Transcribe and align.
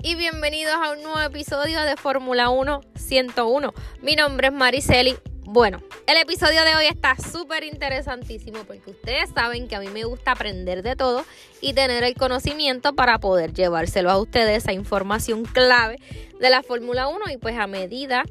Y 0.00 0.14
bienvenidos 0.14 0.74
a 0.74 0.92
un 0.92 1.02
nuevo 1.02 1.20
episodio 1.20 1.82
de 1.82 1.96
Fórmula 1.96 2.50
1 2.50 2.82
101. 2.94 3.74
Mi 4.00 4.14
nombre 4.14 4.46
es 4.48 4.52
Mariceli. 4.52 5.16
Bueno, 5.42 5.82
el 6.06 6.18
episodio 6.18 6.62
de 6.62 6.76
hoy 6.76 6.86
está 6.86 7.16
súper 7.16 7.64
interesantísimo 7.64 8.58
porque 8.64 8.92
ustedes 8.92 9.30
saben 9.30 9.66
que 9.66 9.74
a 9.74 9.80
mí 9.80 9.88
me 9.88 10.04
gusta 10.04 10.32
aprender 10.32 10.84
de 10.84 10.94
todo 10.94 11.24
y 11.60 11.72
tener 11.72 12.04
el 12.04 12.14
conocimiento 12.14 12.94
para 12.94 13.18
poder 13.18 13.54
llevárselo 13.54 14.08
a 14.12 14.20
ustedes, 14.20 14.58
esa 14.58 14.72
información 14.72 15.44
clave 15.44 15.98
de 16.38 16.50
la 16.50 16.62
Fórmula 16.62 17.08
1 17.08 17.24
y 17.32 17.36
pues 17.36 17.58
a 17.58 17.66
medida 17.66 18.24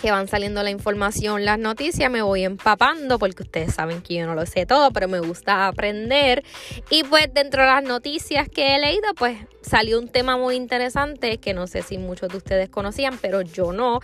que 0.00 0.10
van 0.10 0.28
saliendo 0.28 0.62
la 0.62 0.70
información, 0.70 1.44
las 1.44 1.58
noticias, 1.58 2.10
me 2.10 2.22
voy 2.22 2.44
empapando 2.44 3.18
porque 3.18 3.42
ustedes 3.42 3.74
saben 3.74 4.02
que 4.02 4.14
yo 4.14 4.26
no 4.26 4.34
lo 4.34 4.46
sé 4.46 4.66
todo, 4.66 4.90
pero 4.90 5.08
me 5.08 5.20
gusta 5.20 5.66
aprender. 5.66 6.44
Y 6.90 7.04
pues 7.04 7.32
dentro 7.32 7.62
de 7.62 7.68
las 7.68 7.82
noticias 7.82 8.48
que 8.48 8.74
he 8.74 8.78
leído, 8.78 9.14
pues 9.16 9.38
salió 9.62 9.98
un 9.98 10.08
tema 10.08 10.36
muy 10.36 10.56
interesante 10.56 11.38
que 11.38 11.54
no 11.54 11.66
sé 11.66 11.82
si 11.82 11.98
muchos 11.98 12.28
de 12.28 12.36
ustedes 12.36 12.68
conocían, 12.68 13.18
pero 13.20 13.42
yo 13.42 13.72
no. 13.72 14.00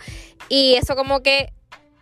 Y 0.49 0.75
eso 0.75 0.95
como 0.95 1.21
que 1.21 1.53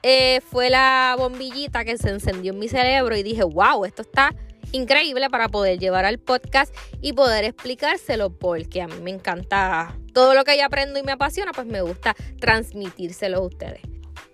eh, 0.04 0.42
fue 0.50 0.70
la 0.70 1.16
bombillita 1.18 1.86
que 1.86 1.98
se 1.98 2.10
encendió 2.10 2.54
en 2.54 2.60
mi 2.60 2.68
cerebro 2.68 3.16
y 3.16 3.24
dije, 3.24 3.44
wow, 3.44 3.86
esto 3.86 4.02
está 4.02 4.34
increíble 4.72 5.30
para 5.30 5.50
poder 5.50 5.80
llevar 5.80 6.06
al 6.06 6.20
podcast 6.20 6.76
y 7.02 7.14
poder 7.14 7.46
explicárselo 7.46 8.30
porque 8.30 8.82
a 8.82 8.88
mí 8.88 8.96
me 9.02 9.12
encanta 9.12 9.96
todo 10.14 10.34
lo 10.34 10.44
que 10.44 10.58
yo 10.58 10.66
aprendo 10.66 11.00
y 11.00 11.04
me 11.04 11.12
apasiona, 11.12 11.52
pues 11.52 11.68
me 11.68 11.82
gusta 11.82 12.16
transmitírselo 12.40 13.38
a 13.38 13.42
ustedes. 13.42 13.82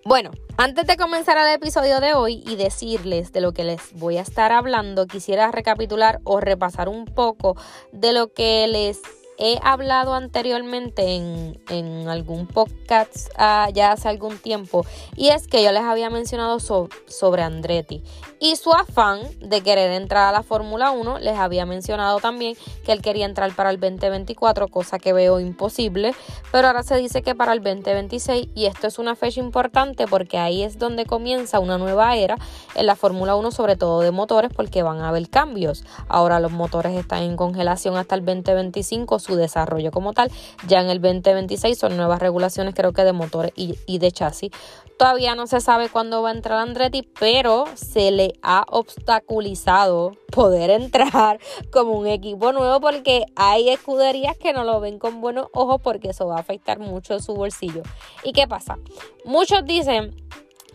Bueno, 0.04 0.30
antes 0.56 0.86
de 0.86 0.96
comenzar 0.96 1.36
el 1.36 1.54
episodio 1.54 2.00
de 2.00 2.14
hoy 2.14 2.42
y 2.46 2.56
decirles 2.56 3.32
de 3.32 3.40
lo 3.40 3.52
que 3.52 3.64
les 3.64 3.92
voy 3.92 4.16
a 4.16 4.22
estar 4.22 4.52
hablando, 4.52 5.06
quisiera 5.06 5.50
recapitular 5.50 6.20
o 6.24 6.40
repasar 6.40 6.88
un 6.88 7.04
poco 7.04 7.56
de 7.92 8.12
lo 8.12 8.32
que 8.32 8.66
les 8.68 9.00
he 9.38 9.58
hablado 9.62 10.14
anteriormente 10.14 11.14
en, 11.14 12.08
algún 12.08 12.46
podcast 12.46 13.30
ah, 13.36 13.68
ya 13.72 13.92
hace 13.92 14.08
algún 14.08 14.38
tiempo 14.38 14.84
y 15.14 15.28
es 15.28 15.46
que 15.46 15.62
yo 15.62 15.72
les 15.72 15.82
había 15.82 16.10
mencionado 16.10 16.58
sobre 16.60 17.42
Andretti. 17.42 18.02
Y 18.40 18.56
su 18.56 18.72
afán 18.72 19.20
de 19.40 19.62
querer 19.62 19.92
entrar 19.92 20.28
a 20.28 20.32
la 20.32 20.42
Fórmula 20.42 20.90
1 20.90 21.18
les 21.18 21.36
había 21.36 21.66
mencionado 21.66 22.18
también 22.20 22.56
que 22.84 22.92
él 22.92 23.02
quería 23.02 23.26
entrar 23.26 23.54
para 23.54 23.70
el 23.70 23.80
2024 23.80 24.68
cosa 24.68 24.98
que 24.98 25.12
veo 25.12 25.40
imposible 25.40 26.14
pero 26.50 26.68
ahora 26.68 26.82
se 26.82 26.96
dice 26.96 27.22
que 27.22 27.34
para 27.34 27.52
el 27.52 27.62
2026 27.62 28.48
y 28.54 28.66
esto 28.66 28.86
es 28.86 28.98
una 28.98 29.16
fecha 29.16 29.40
importante 29.40 30.06
porque 30.06 30.38
ahí 30.38 30.62
es 30.62 30.78
donde 30.78 31.04
comienza 31.04 31.60
una 31.60 31.78
nueva 31.78 32.16
era 32.16 32.36
en 32.74 32.86
la 32.86 32.96
Fórmula 32.96 33.34
1 33.36 33.50
sobre 33.50 33.76
todo 33.76 34.00
de 34.00 34.10
motores 34.10 34.52
porque 34.54 34.82
van 34.82 35.00
a 35.00 35.08
haber 35.08 35.28
cambios. 35.28 35.84
Ahora 36.08 36.40
los 36.40 36.52
motores 36.52 36.96
están 36.96 37.22
en 37.22 37.36
congelación 37.36 37.96
hasta 37.96 38.14
el 38.14 38.24
2025 38.24 39.18
su 39.28 39.36
desarrollo 39.36 39.90
como 39.90 40.12
tal. 40.12 40.30
Ya 40.66 40.80
en 40.80 40.88
el 40.88 41.00
2026 41.00 41.78
son 41.78 41.96
nuevas 41.96 42.20
regulaciones 42.20 42.74
creo 42.74 42.92
que 42.92 43.04
de 43.04 43.12
motores 43.12 43.52
y, 43.54 43.98
de 43.98 44.10
chasis. 44.10 44.50
Todavía 44.98 45.34
no 45.34 45.46
se 45.46 45.60
sabe 45.60 45.88
cuándo 45.88 46.22
va 46.22 46.30
a 46.30 46.32
entrar 46.32 46.58
Andretti, 46.58 47.02
pero 47.20 47.66
se 47.74 48.10
le 48.10 48.32
ha 48.42 48.64
obstaculizado 48.68 50.12
poder 50.32 50.70
entrar 50.70 51.38
como 51.70 51.92
un 51.92 52.06
equipo 52.06 52.52
nuevo 52.52 52.80
porque 52.80 53.26
hay 53.36 53.68
escuderías 53.68 54.36
que 54.36 54.52
no 54.52 54.64
lo 54.64 54.80
ven 54.80 54.98
con 54.98 55.20
buenos 55.20 55.46
ojos 55.52 55.80
porque 55.82 56.10
eso 56.10 56.26
va 56.26 56.36
a 56.36 56.40
afectar 56.40 56.78
mucho 56.78 57.20
su 57.20 57.34
bolsillo. 57.34 57.82
¿Y 58.24 58.32
qué 58.32 58.48
pasa? 58.48 58.78
Muchos 59.24 59.64
dicen 59.64 60.16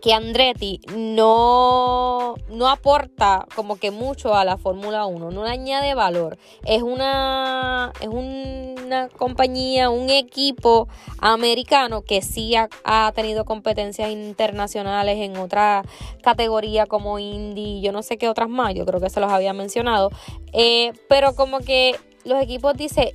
que 0.04 0.12
Andretti 0.12 0.82
no, 0.94 2.36
no 2.50 2.68
aporta 2.68 3.48
como 3.56 3.78
que 3.78 3.90
mucho 3.90 4.36
a 4.36 4.44
la 4.44 4.58
Fórmula 4.58 5.06
1, 5.06 5.32
no 5.32 5.46
añade 5.46 5.96
valor. 5.96 6.38
Es 6.66 6.84
una, 6.84 7.94
es 8.02 8.10
una 8.10 9.08
compañía, 9.08 9.90
un 9.90 10.10
equipo 10.10 10.90
americano 11.20 12.02
que 12.02 12.22
sí 12.22 12.54
ha, 12.54 13.12
tenido 13.16 13.46
competencias 13.46 14.12
internacionales 14.12 15.20
en 15.20 15.38
otra 15.38 15.84
categoría 16.22 16.86
como 16.86 17.18
Indy, 17.18 17.80
yo 17.80 17.94
no 17.94 18.04
sé 18.04 18.18
qué 18.18 18.28
otras 18.28 18.50
más, 18.50 18.74
yo 18.76 18.86
creo 18.86 19.00
que 19.00 19.10
se 19.10 19.22
los 19.22 19.32
había 19.32 19.54
mencionado, 19.54 20.10
eh, 20.52 20.92
pero 21.08 21.34
como 21.34 21.60
que 21.60 21.96
los 22.26 22.44
equipos 22.44 22.74
dicen, 22.74 23.12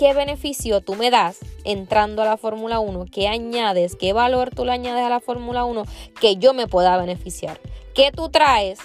qué 0.00 0.14
beneficio 0.14 0.80
tú 0.80 0.94
me 0.94 1.10
das 1.10 1.40
entrando 1.64 2.22
a 2.22 2.24
la 2.24 2.38
Fórmula 2.38 2.80
1, 2.80 3.04
qué 3.12 3.28
añades, 3.28 3.96
qué 3.96 4.14
valor 4.14 4.48
tú 4.48 4.64
le 4.64 4.72
añades 4.72 5.04
a 5.04 5.10
la 5.10 5.20
Fórmula 5.20 5.66
1 5.66 5.82
que 6.18 6.36
yo 6.36 6.54
me 6.54 6.66
pueda 6.66 6.96
beneficiar. 6.96 7.60
¿Qué 7.92 8.10
tú 8.10 8.30
traes 8.30 8.78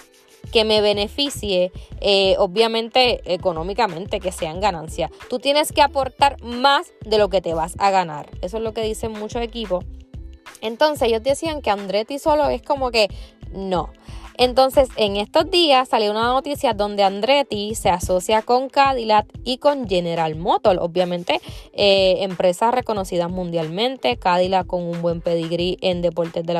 que 0.51 0.65
me 0.65 0.81
beneficie, 0.81 1.71
eh, 2.01 2.35
obviamente 2.37 3.21
económicamente, 3.33 4.19
que 4.19 4.33
sean 4.33 4.59
ganancias? 4.59 5.09
Tú 5.29 5.39
tienes 5.39 5.71
que 5.71 5.81
aportar 5.81 6.35
más 6.43 6.91
de 7.05 7.17
lo 7.17 7.29
que 7.29 7.39
te 7.39 7.53
vas 7.53 7.75
a 7.77 7.91
ganar. 7.91 8.29
Eso 8.41 8.57
es 8.57 8.63
lo 8.63 8.73
que 8.73 8.81
dicen 8.81 9.13
muchos 9.13 9.41
equipos. 9.41 9.85
Entonces 10.59 11.07
ellos 11.07 11.23
decían 11.23 11.61
que 11.61 11.69
Andretti 11.69 12.19
solo 12.19 12.49
es 12.49 12.61
como 12.61 12.91
que 12.91 13.07
no. 13.53 13.89
Entonces, 14.37 14.89
en 14.97 15.15
estos 15.15 15.49
días 15.49 15.89
salió 15.89 16.11
una 16.11 16.27
noticia 16.27 16.73
donde 16.73 17.03
Andretti 17.03 17.75
se 17.75 17.89
asocia 17.89 18.41
con 18.41 18.69
Cadillac 18.69 19.27
y 19.43 19.57
con 19.57 19.87
General 19.87 20.35
Motors, 20.35 20.79
obviamente 20.81 21.39
eh, 21.73 22.17
empresas 22.21 22.73
reconocidas 22.73 23.29
mundialmente, 23.31 24.17
Cadillac 24.17 24.67
con 24.67 24.83
un 24.83 25.01
buen 25.01 25.21
pedigrí 25.21 25.77
en 25.81 26.01
deportes 26.01 26.45
del 26.45 26.57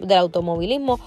del 0.00 0.18
automovilismo 0.18 0.98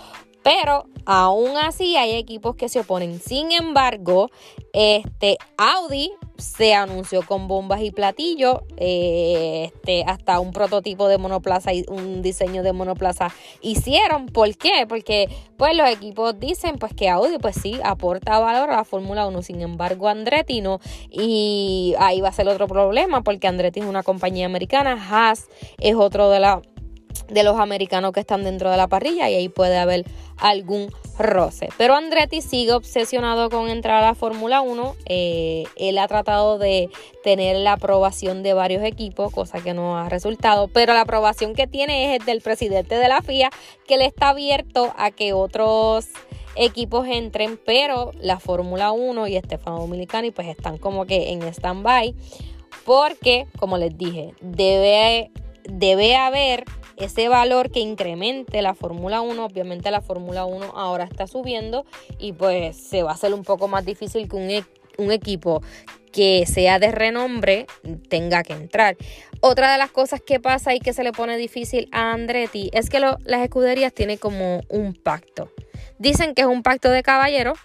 pero 0.44 0.86
aún 1.06 1.58
así 1.58 1.96
hay 1.98 2.16
equipos 2.16 2.56
que 2.56 2.70
se 2.70 2.80
oponen. 2.80 3.20
Sin 3.20 3.52
embargo, 3.52 4.30
este 4.74 5.38
Audi 5.58 6.12
se 6.38 6.74
anunció 6.74 7.22
con 7.22 7.48
bombas 7.48 7.82
y 7.82 7.92
platillos, 7.92 8.60
eh, 8.78 9.72
este, 9.74 10.04
hasta 10.04 10.40
un 10.40 10.52
prototipo 10.52 11.08
de 11.08 11.18
monoplaza 11.18 11.74
y 11.74 11.86
un 11.88 12.22
diseño 12.22 12.64
de 12.64 12.74
monoplaza 12.74 13.32
hicieron. 13.62 14.26
¿Por 14.26 14.56
qué? 14.58 14.86
Porque 14.88 15.30
pues 15.58 15.76
los 15.76 15.88
equipos 15.88 16.40
dicen 16.40 16.78
pues 16.78 16.94
que 16.94 17.10
Audi 17.10 17.38
pues 17.38 17.56
sí 17.62 17.80
aporta 17.84 18.40
valor 18.40 18.72
a 18.72 18.78
la 18.78 18.84
Fórmula 18.84 19.28
1, 19.28 19.42
sin 19.44 19.62
embargo 19.62 20.08
Andretti 20.08 20.62
no. 20.62 20.80
Y 21.12 21.94
ahí 22.00 22.22
va 22.22 22.30
a 22.30 22.34
ser 22.34 22.48
otro 22.48 22.68
problema 22.68 23.22
porque 23.22 23.48
Andretti 23.48 23.82
es 23.82 23.86
una 23.86 24.02
compañía 24.04 24.48
americana, 24.48 24.94
Haas 24.94 25.48
es 25.80 25.96
otro 25.96 26.30
de 26.30 26.40
la 26.40 26.62
de 27.28 27.44
los 27.44 27.60
americanos 27.60 28.12
que 28.12 28.20
están 28.20 28.44
dentro 28.44 28.70
de 28.70 28.78
la 28.78 28.88
parrilla 28.88 29.30
y 29.30 29.36
ahí 29.36 29.50
puede 29.50 29.78
haber 29.78 30.06
algún 30.38 30.92
roce. 31.18 31.70
Pero 31.78 31.96
Andretti 31.96 32.42
sigue 32.42 32.74
obsesionado 32.74 33.50
con 33.50 33.70
entrar 33.70 34.04
a 34.04 34.08
la 34.08 34.16
Fórmula 34.16 34.62
1. 34.62 34.96
Eh, 35.06 35.64
él 35.76 35.98
ha 35.98 36.08
tratado 36.08 36.58
de 36.58 36.90
tener 37.24 37.58
la 37.58 37.74
aprobación 37.74 38.44
de 38.44 38.54
varios 38.54 38.84
equipos, 38.84 39.32
cosa 39.32 39.62
que 39.62 39.74
no 39.74 39.98
ha 39.98 40.10
resultado. 40.10 40.68
Pero 40.68 40.94
la 40.94 41.02
aprobación 41.02 41.54
que 41.54 41.68
tiene 41.68 42.14
es 42.14 42.20
el 42.20 42.26
del 42.26 42.42
presidente 42.42 42.96
de 42.96 43.08
la 43.08 43.22
FIA, 43.22 43.50
que 43.88 43.98
le 43.98 44.06
está 44.06 44.30
abierto 44.30 44.94
a 44.98 45.12
que 45.12 45.34
otros 45.34 46.08
equipos 46.56 47.08
entren, 47.08 47.60
pero 47.66 48.12
la 48.20 48.40
Fórmula 48.40 48.92
1 48.92 49.28
y 49.28 49.38
Stefano 49.40 49.80
Dominicani 49.80 50.32
pues 50.32 50.48
están 50.48 50.78
como 50.78 51.06
que 51.06 51.32
en 51.32 51.44
stand-by. 51.44 52.16
Porque, 52.86 53.46
como 53.60 53.78
les 53.78 53.96
dije, 53.96 54.34
debe, 54.42 55.30
debe 55.66 56.16
haber 56.16 56.66
ese 57.02 57.28
valor 57.30 57.72
que 57.72 57.80
incremente 57.80 58.62
la 58.62 58.74
Fórmula 58.74 59.22
1. 59.22 59.46
Obviamente 59.46 59.92
la 59.92 60.02
Fórmula 60.02 60.46
1 60.46 60.74
ahora 60.76 61.06
está 61.06 61.28
subiendo 61.28 61.86
y 62.20 62.34
pues 62.34 62.78
se 62.78 63.04
va 63.04 63.12
a 63.12 63.14
hacer 63.14 63.34
un 63.34 63.44
poco 63.44 63.68
más 63.68 63.86
difícil 63.86 64.30
que 64.30 64.36
un, 64.36 64.50
e, 64.50 64.64
un 64.98 65.12
equipo 65.12 65.62
que 66.12 66.46
sea 66.46 66.80
de 66.80 66.92
renombre 66.92 67.66
tenga 68.10 68.44
que 68.44 68.54
entrar. 68.54 68.98
Otra 69.40 69.72
de 69.72 69.78
las 69.78 69.92
cosas 69.92 70.22
que 70.22 70.40
pasa 70.40 70.76
y 70.76 70.80
que 70.80 70.94
se 70.94 71.04
le 71.04 71.12
pone 71.12 71.38
difícil 71.38 71.90
a 71.92 72.12
Andretti 72.12 72.70
es 72.74 72.90
que 72.90 73.00
las 73.00 73.42
escuderías 73.42 73.94
tienen 73.94 74.18
como 74.18 74.62
un 74.70 74.94
pacto. 74.94 75.52
Dicen 75.98 76.36
que 76.36 76.42
es 76.42 76.48
un 76.48 76.64
pacto 76.64 76.90
de 76.90 77.04
caballeros 77.04 77.58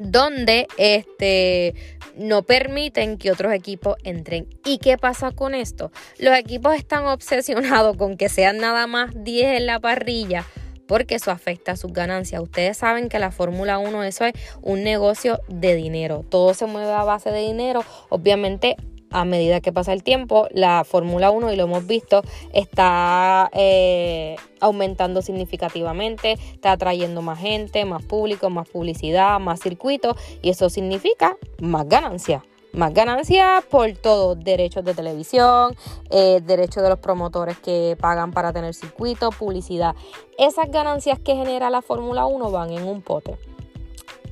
donde 0.00 0.66
este 0.76 1.74
no 2.16 2.42
permiten 2.42 3.16
que 3.16 3.30
otros 3.30 3.52
equipos 3.52 3.96
entren. 4.02 4.48
¿Y 4.64 4.78
qué 4.78 4.98
pasa 4.98 5.30
con 5.30 5.54
esto? 5.54 5.92
Los 6.18 6.36
equipos 6.36 6.74
están 6.74 7.06
obsesionados 7.06 7.96
con 7.96 8.16
que 8.16 8.28
sean 8.28 8.58
nada 8.58 8.86
más 8.86 9.12
10 9.14 9.58
en 9.58 9.66
la 9.66 9.78
parrilla 9.78 10.44
porque 10.88 11.16
eso 11.16 11.30
afecta 11.30 11.72
a 11.72 11.76
sus 11.76 11.92
ganancias. 11.92 12.42
Ustedes 12.42 12.78
saben 12.78 13.08
que 13.08 13.18
la 13.18 13.30
Fórmula 13.30 13.78
1 13.78 14.02
eso 14.04 14.24
es 14.24 14.32
un 14.62 14.82
negocio 14.82 15.40
de 15.48 15.76
dinero, 15.76 16.24
todo 16.28 16.54
se 16.54 16.66
mueve 16.66 16.90
a 16.90 17.04
base 17.04 17.30
de 17.30 17.40
dinero, 17.40 17.84
obviamente 18.08 18.76
a 19.10 19.24
medida 19.24 19.60
que 19.60 19.72
pasa 19.72 19.92
el 19.92 20.02
tiempo, 20.02 20.48
la 20.50 20.84
Fórmula 20.84 21.30
1, 21.30 21.52
y 21.52 21.56
lo 21.56 21.64
hemos 21.64 21.86
visto, 21.86 22.22
está 22.52 23.50
eh, 23.52 24.36
aumentando 24.60 25.22
significativamente, 25.22 26.32
está 26.52 26.72
atrayendo 26.72 27.22
más 27.22 27.38
gente, 27.38 27.84
más 27.84 28.04
público, 28.04 28.50
más 28.50 28.68
publicidad, 28.68 29.40
más 29.40 29.60
circuitos, 29.60 30.16
y 30.42 30.50
eso 30.50 30.70
significa 30.70 31.36
más 31.60 31.88
ganancias. 31.88 32.42
Más 32.72 32.92
ganancias 32.92 33.64
por 33.64 33.90
todo, 33.94 34.34
derechos 34.34 34.84
de 34.84 34.92
televisión, 34.92 35.74
eh, 36.10 36.40
derechos 36.44 36.82
de 36.82 36.90
los 36.90 36.98
promotores 36.98 37.58
que 37.58 37.96
pagan 37.98 38.30
para 38.30 38.52
tener 38.52 38.74
circuitos, 38.74 39.34
publicidad. 39.34 39.94
Esas 40.36 40.70
ganancias 40.70 41.18
que 41.18 41.34
genera 41.34 41.70
la 41.70 41.80
Fórmula 41.80 42.26
1 42.26 42.50
van 42.50 42.72
en 42.72 42.84
un 42.84 43.00
pote 43.00 43.38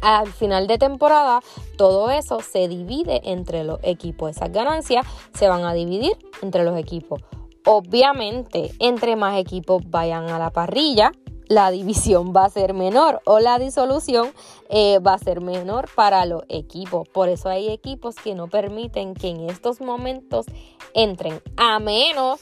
al 0.02 0.28
final 0.28 0.66
de 0.66 0.78
temporada 0.78 1.40
todo 1.76 2.10
eso 2.10 2.40
se 2.40 2.68
divide 2.68 3.20
entre 3.24 3.64
los 3.64 3.78
equipos. 3.82 4.30
Esas 4.30 4.52
ganancias 4.52 5.06
se 5.34 5.48
van 5.48 5.64
a 5.64 5.74
dividir 5.74 6.16
entre 6.42 6.64
los 6.64 6.78
equipos. 6.78 7.22
Obviamente, 7.64 8.72
entre 8.78 9.16
más 9.16 9.38
equipos 9.38 9.82
vayan 9.90 10.30
a 10.30 10.38
la 10.38 10.50
parrilla, 10.50 11.12
la 11.48 11.70
división 11.70 12.32
va 12.34 12.44
a 12.44 12.50
ser 12.50 12.74
menor 12.74 13.20
o 13.24 13.38
la 13.38 13.58
disolución 13.58 14.30
eh, 14.68 14.98
va 14.98 15.14
a 15.14 15.18
ser 15.18 15.40
menor 15.40 15.88
para 15.94 16.26
los 16.26 16.42
equipos. 16.48 17.08
Por 17.08 17.28
eso 17.28 17.48
hay 17.48 17.68
equipos 17.68 18.16
que 18.16 18.34
no 18.34 18.48
permiten 18.48 19.14
que 19.14 19.28
en 19.28 19.48
estos 19.48 19.80
momentos 19.80 20.46
entren, 20.94 21.40
a 21.56 21.78
menos 21.78 22.40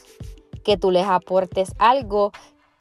que 0.63 0.77
tú 0.77 0.91
les 0.91 1.05
aportes 1.05 1.73
algo 1.77 2.31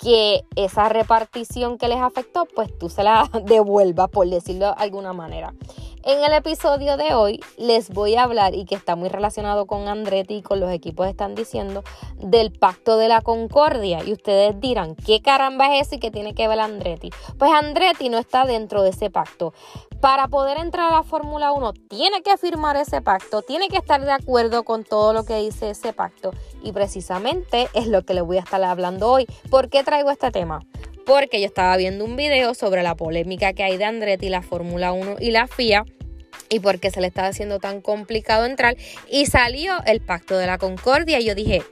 que 0.05 0.45
esa 0.55 0.91
repartición 0.91 1.79
que 1.79 1.89
les 1.89 1.99
afectó, 1.99 2.47
pues 2.55 2.79
tú 2.79 2.91
se 2.91 3.03
la 3.03 3.31
devuelvas, 3.45 4.11
por 4.11 4.29
decirlo 4.29 4.67
de 4.67 4.75
alguna 4.77 5.15
manera. 5.15 5.55
En 6.07 6.23
el 6.23 6.35
episodio 6.35 6.99
de 6.99 7.15
hoy 7.15 7.41
les 7.57 7.89
voy 7.89 8.15
a 8.15 8.25
hablar, 8.25 8.55
y 8.55 8.67
que 8.67 8.75
está 8.75 8.95
muy 8.95 9.09
relacionado 9.09 9.65
con 9.65 9.89
Andretti 9.89 10.35
y 10.35 10.43
con 10.43 10.61
los 10.61 10.71
equipos 10.71 11.09
están 11.09 11.35
diciendo, 11.35 11.83
del 12.19 12.53
pacto 12.53 12.99
de 12.99 13.09
la 13.09 13.23
concordia. 13.23 14.05
Y 14.05 14.13
ustedes 14.13 14.61
dirán, 14.61 14.97
¿qué 14.97 15.23
caramba 15.23 15.75
es 15.75 15.87
eso 15.87 15.95
y 15.95 16.01
qué 16.01 16.11
tiene 16.11 16.35
que 16.35 16.47
ver 16.47 16.61
Andretti? 16.61 17.09
Pues 17.39 17.51
Andretti 17.51 18.11
no 18.11 18.19
está 18.19 18.45
dentro 18.45 18.83
de 18.83 18.91
ese 18.91 19.09
pacto. 19.09 19.55
Para 20.03 20.29
poder 20.29 20.59
entrar 20.59 20.93
a 20.93 20.97
la 20.97 21.03
Fórmula 21.03 21.53
1 21.53 21.73
tiene 21.89 22.21
que 22.21 22.37
firmar 22.37 22.77
ese 22.77 23.01
pacto, 23.01 23.41
tiene 23.41 23.69
que 23.69 23.79
estar 23.79 24.05
de 24.05 24.13
acuerdo 24.13 24.63
con 24.65 24.85
todo 24.85 25.15
lo 25.15 25.25
que 25.25 25.39
dice 25.39 25.71
ese 25.71 25.95
pacto. 25.95 26.33
Y 26.63 26.73
precisamente 26.73 27.71
es 27.73 27.87
lo 27.87 28.03
que 28.05 28.13
les 28.13 28.25
voy 28.25 28.37
a 28.37 28.41
estar 28.41 28.63
hablando 28.63 29.11
hoy. 29.11 29.27
¿Por 29.49 29.71
qué 29.71 29.83
traigo 29.95 30.11
este 30.11 30.33
tema? 30.33 30.61
porque 31.07 31.39
yo 31.39 31.47
estaba 31.47 31.77
viendo 31.77 32.05
un 32.05 32.17
video 32.17 32.55
sobre 32.55 32.83
la 32.83 32.95
polémica 32.95 33.53
que 33.53 33.63
hay 33.63 33.77
de 33.77 33.85
Andretti, 33.85 34.29
la 34.29 34.43
Fórmula 34.43 34.93
1 34.93 35.17
y 35.21 35.31
la 35.31 35.47
FIA 35.47 35.85
y 36.49 36.61
por 36.61 36.81
qué 36.81 36.91
se 36.91 37.01
le 37.03 37.07
estaba 37.07 37.29
haciendo 37.29 37.61
tan 37.61 37.81
complicado 37.81 38.47
entrar 38.47 38.75
y 39.09 39.27
salió 39.27 39.75
el 39.87 40.01
Pacto 40.01 40.37
de 40.39 40.47
la 40.47 40.57
Concordia 40.57 41.21
y 41.21 41.27
yo 41.27 41.35
dije, 41.35 41.63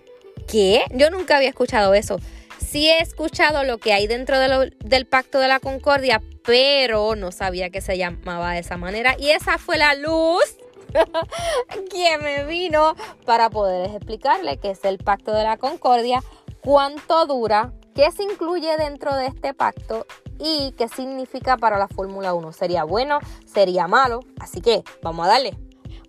¿qué? 0.47 0.85
Yo 0.91 1.11
nunca 1.11 1.39
había 1.39 1.49
escuchado 1.49 1.95
eso. 1.95 2.21
Sí 2.59 2.91
he 2.91 3.01
escuchado 3.01 3.65
lo 3.65 3.79
que 3.79 3.95
hay 3.95 4.07
dentro 4.07 4.39
del 4.39 5.07
Pacto 5.07 5.41
de 5.41 5.49
la 5.49 5.59
Concordia, 5.59 6.23
pero 6.45 7.17
no 7.17 7.33
sabía 7.33 7.71
que 7.71 7.81
se 7.81 7.97
llamaba 7.97 8.53
de 8.53 8.61
esa 8.61 8.77
manera 8.77 9.17
y 9.19 9.31
esa 9.31 9.57
fue 9.57 9.79
la 9.79 9.95
luz 9.95 10.45
que 11.91 12.19
me 12.19 12.45
vino 12.45 12.95
para 13.25 13.49
poder 13.49 13.91
explicarle 13.91 14.59
qué 14.59 14.73
es 14.73 14.85
el 14.85 14.99
Pacto 14.99 15.33
de 15.33 15.43
la 15.43 15.57
Concordia, 15.57 16.21
cuánto 16.61 17.27
dura, 17.27 17.73
¿Qué 17.95 18.11
se 18.11 18.23
incluye 18.23 18.75
dentro 18.79 19.15
de 19.15 19.27
este 19.27 19.53
pacto 19.53 20.07
y 20.39 20.73
qué 20.79 20.89
significa 20.89 21.59
para 21.59 21.79
la 21.79 21.89
Fórmula 21.89 22.33
1? 22.33 22.53
¿Sería 22.53 22.85
bueno? 22.85 23.19
¿Sería 23.45 23.87
malo? 23.87 24.21
Así 24.41 24.63
que 24.63 24.83
vamos 25.03 25.27
a 25.27 25.29
darle. 25.29 25.59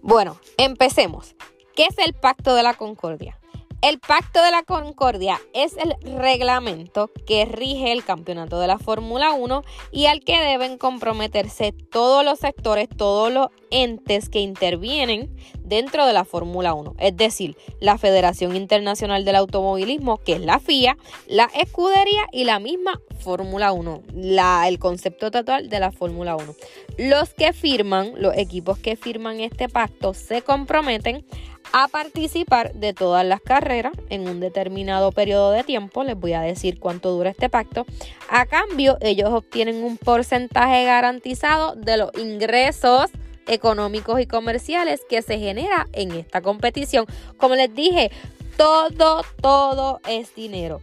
Bueno, 0.01 0.37
empecemos. 0.57 1.35
¿Qué 1.75 1.85
es 1.85 1.97
el 1.97 2.13
Pacto 2.13 2.55
de 2.55 2.63
la 2.63 2.73
Concordia? 2.75 3.37
El 3.83 3.99
Pacto 3.99 4.41
de 4.41 4.49
la 4.49 4.63
Concordia 4.63 5.41
es 5.53 5.75
el 5.75 5.93
reglamento 6.17 7.11
que 7.27 7.43
rige 7.43 7.91
el 7.91 8.05
campeonato 8.05 8.57
de 8.61 8.67
la 8.67 8.79
Fórmula 8.79 9.33
1 9.33 9.61
y 9.91 10.05
al 10.05 10.21
que 10.21 10.39
deben 10.39 10.77
comprometerse 10.77 11.73
todos 11.91 12.23
los 12.23 12.39
sectores, 12.39 12.87
todos 12.87 13.29
los 13.29 13.47
entes 13.71 14.29
que 14.29 14.39
intervienen 14.39 15.35
dentro 15.59 16.05
de 16.05 16.13
la 16.13 16.23
Fórmula 16.23 16.73
1, 16.73 16.95
es 16.97 17.17
decir, 17.17 17.57
la 17.81 17.97
Federación 17.97 18.55
Internacional 18.55 19.25
del 19.25 19.35
Automovilismo, 19.35 20.17
que 20.17 20.33
es 20.33 20.41
la 20.41 20.59
FIA, 20.59 20.95
la 21.27 21.49
escudería 21.53 22.27
y 22.31 22.45
la 22.45 22.59
misma 22.59 23.01
Fórmula 23.19 23.73
1, 23.73 24.03
la, 24.13 24.65
el 24.69 24.79
concepto 24.79 25.29
total 25.29 25.67
de 25.67 25.79
la 25.81 25.91
Fórmula 25.91 26.37
1. 26.37 26.55
Los 26.99 27.33
que 27.33 27.51
firman, 27.51 28.13
los 28.15 28.37
equipos 28.37 28.77
que 28.77 28.95
firman 28.95 29.41
este 29.41 29.67
pacto, 29.67 30.13
se 30.13 30.41
comprometen 30.41 31.25
a 31.73 31.87
participar 31.87 32.71
de 32.73 32.93
todas 32.93 33.25
las 33.25 33.41
carreras 33.41 33.93
en 34.09 34.29
un 34.29 34.39
determinado 34.39 35.11
periodo 35.11 35.51
de 35.51 35.63
tiempo. 35.63 36.03
Les 36.03 36.15
voy 36.15 36.33
a 36.33 36.41
decir 36.41 36.79
cuánto 36.79 37.11
dura 37.11 37.31
este 37.31 37.49
pacto. 37.49 37.85
A 38.29 38.45
cambio, 38.45 38.97
ellos 39.01 39.29
obtienen 39.31 39.83
un 39.83 39.97
porcentaje 39.97 40.85
garantizado 40.85 41.75
de 41.75 41.97
los 41.97 42.11
ingresos 42.15 43.09
económicos 43.47 44.21
y 44.21 44.27
comerciales 44.27 45.01
que 45.09 45.23
se 45.23 45.39
genera 45.39 45.87
en 45.93 46.11
esta 46.11 46.41
competición. 46.41 47.07
Como 47.37 47.55
les 47.55 47.73
dije, 47.73 48.11
todo, 48.55 49.23
todo 49.41 49.99
es 50.07 50.33
dinero. 50.35 50.81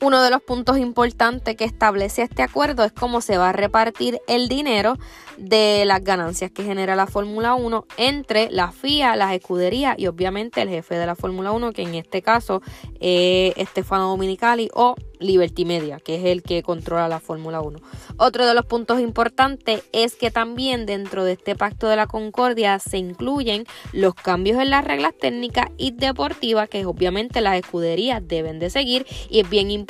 Uno 0.00 0.22
de 0.22 0.30
los 0.30 0.40
puntos 0.40 0.78
importantes 0.78 1.56
que 1.56 1.64
establece 1.64 2.22
este 2.22 2.44
acuerdo 2.44 2.84
es 2.84 2.92
cómo 2.92 3.20
se 3.20 3.36
va 3.36 3.48
a 3.48 3.52
repartir 3.52 4.20
el 4.28 4.48
dinero 4.48 4.96
de 5.38 5.84
las 5.86 6.04
ganancias 6.04 6.52
que 6.52 6.62
genera 6.62 6.94
la 6.94 7.08
Fórmula 7.08 7.54
1 7.54 7.84
entre 7.96 8.48
la 8.50 8.70
FIA, 8.70 9.16
las 9.16 9.32
escuderías 9.32 9.98
y 9.98 10.06
obviamente 10.06 10.62
el 10.62 10.68
jefe 10.68 10.94
de 10.94 11.06
la 11.06 11.16
Fórmula 11.16 11.50
1, 11.50 11.72
que 11.72 11.82
en 11.82 11.96
este 11.96 12.22
caso 12.22 12.62
es 13.00 13.54
Stefano 13.70 14.08
Dominicali 14.08 14.68
o 14.72 14.94
Liberty 15.18 15.64
Media, 15.64 15.98
que 15.98 16.16
es 16.16 16.24
el 16.24 16.44
que 16.44 16.62
controla 16.62 17.08
la 17.08 17.18
Fórmula 17.18 17.60
1. 17.60 17.80
Otro 18.18 18.46
de 18.46 18.54
los 18.54 18.66
puntos 18.66 19.00
importantes 19.00 19.82
es 19.92 20.14
que 20.14 20.30
también 20.30 20.86
dentro 20.86 21.24
de 21.24 21.32
este 21.32 21.56
pacto 21.56 21.88
de 21.88 21.96
la 21.96 22.06
concordia 22.06 22.78
se 22.78 22.98
incluyen 22.98 23.64
los 23.92 24.14
cambios 24.14 24.60
en 24.60 24.70
las 24.70 24.84
reglas 24.84 25.14
técnicas 25.18 25.66
y 25.76 25.90
deportivas 25.90 26.68
que 26.68 26.86
obviamente 26.86 27.40
las 27.40 27.56
escuderías 27.56 28.26
deben 28.26 28.60
de 28.60 28.70
seguir 28.70 29.06
y 29.28 29.40
es 29.40 29.50
bien 29.50 29.72
importante 29.72 29.87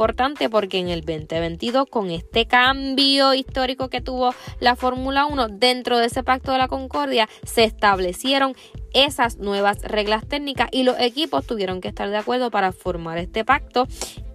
porque 0.49 0.79
en 0.79 0.89
el 0.89 1.03
2022 1.03 1.87
con 1.91 2.11
este 2.11 2.47
cambio 2.47 3.35
histórico 3.35 3.91
que 3.91 4.01
tuvo 4.01 4.33
la 4.61 4.77
Fórmula 4.77 5.27
1 5.27 5.49
dentro 5.49 5.99
de 5.99 6.07
ese 6.07 6.23
pacto 6.23 6.53
de 6.53 6.59
la 6.59 6.69
concordia 6.69 7.29
se 7.43 7.65
establecieron 7.65 8.55
esas 8.95 9.39
nuevas 9.39 9.83
reglas 9.83 10.27
técnicas 10.27 10.69
y 10.73 10.85
los 10.85 10.99
equipos 11.01 11.47
tuvieron 11.47 11.81
que 11.81 11.89
estar 11.89 12.09
de 12.09 12.17
acuerdo 12.17 12.51
para 12.51 12.73
formar 12.73 13.19
este 13.19 13.45
pacto 13.45 13.87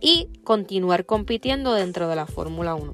y 0.01 0.27
continuar 0.43 1.05
compitiendo 1.05 1.74
dentro 1.74 2.08
de 2.08 2.17
la 2.17 2.27
Fórmula 2.27 2.75
1. 2.75 2.93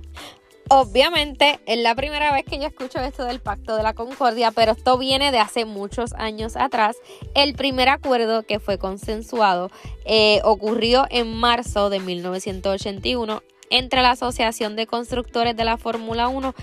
Obviamente 0.72 1.60
es 1.66 1.80
la 1.80 1.96
primera 1.96 2.32
vez 2.32 2.46
que 2.46 2.60
yo 2.60 2.68
escucho 2.68 3.00
esto 3.00 3.26
del 3.26 3.40
Pacto 3.40 3.76
de 3.76 3.82
la 3.82 3.96
Concordia, 3.96 4.52
pero 4.52 4.74
esto 4.74 5.00
viene 5.00 5.32
de 5.32 5.40
hace 5.40 5.66
muchos 5.66 6.14
años 6.14 6.56
atrás. 6.56 6.96
El 7.34 7.56
primer 7.56 7.90
acuerdo 7.90 8.44
que 8.44 8.60
fue 8.60 8.78
consensuado 8.78 9.72
eh, 10.06 10.42
ocurrió 10.44 11.08
en 11.10 11.36
marzo 11.36 11.90
de 11.90 12.00
1981 12.00 13.42
entre 13.70 14.02
la 14.02 14.12
Asociación 14.12 14.76
de 14.76 14.88
Constructores 14.88 15.56
de 15.56 15.66
la 15.66 15.78
Fórmula 15.78 16.28
1 16.28 16.54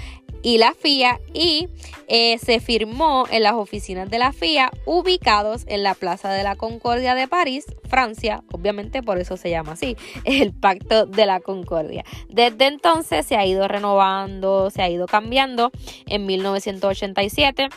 y 0.43 0.59
la 0.59 0.75
FIA 0.75 1.21
y 1.35 1.69
eh, 2.07 2.39
se 2.39 2.61
firmó 2.61 3.25
en 3.31 3.43
las 3.43 3.55
oficinas 3.55 4.09
de 4.11 4.19
la 4.19 4.33
FIA 4.33 4.71
ubicados 4.85 5.65
en 5.67 5.83
la 5.83 5.95
Plaza 5.95 6.31
de 6.33 6.45
la 6.45 6.55
Concordia 6.55 7.17
de 7.17 7.27
París, 7.27 7.65
Francia, 7.89 8.45
obviamente 8.53 9.03
por 9.03 9.19
eso 9.19 9.37
se 9.37 9.51
llama 9.51 9.73
así, 9.73 9.97
el 10.25 10.53
Pacto 10.53 11.07
de 11.07 11.27
la 11.27 11.41
Concordia. 11.41 12.05
Desde 12.29 12.67
entonces 12.67 13.27
se 13.27 13.37
ha 13.37 13.45
ido 13.45 13.67
renovando, 13.67 14.71
se 14.71 14.83
ha 14.83 14.89
ido 14.89 15.07
cambiando 15.07 15.73
en 16.07 16.27
1987 16.27 17.69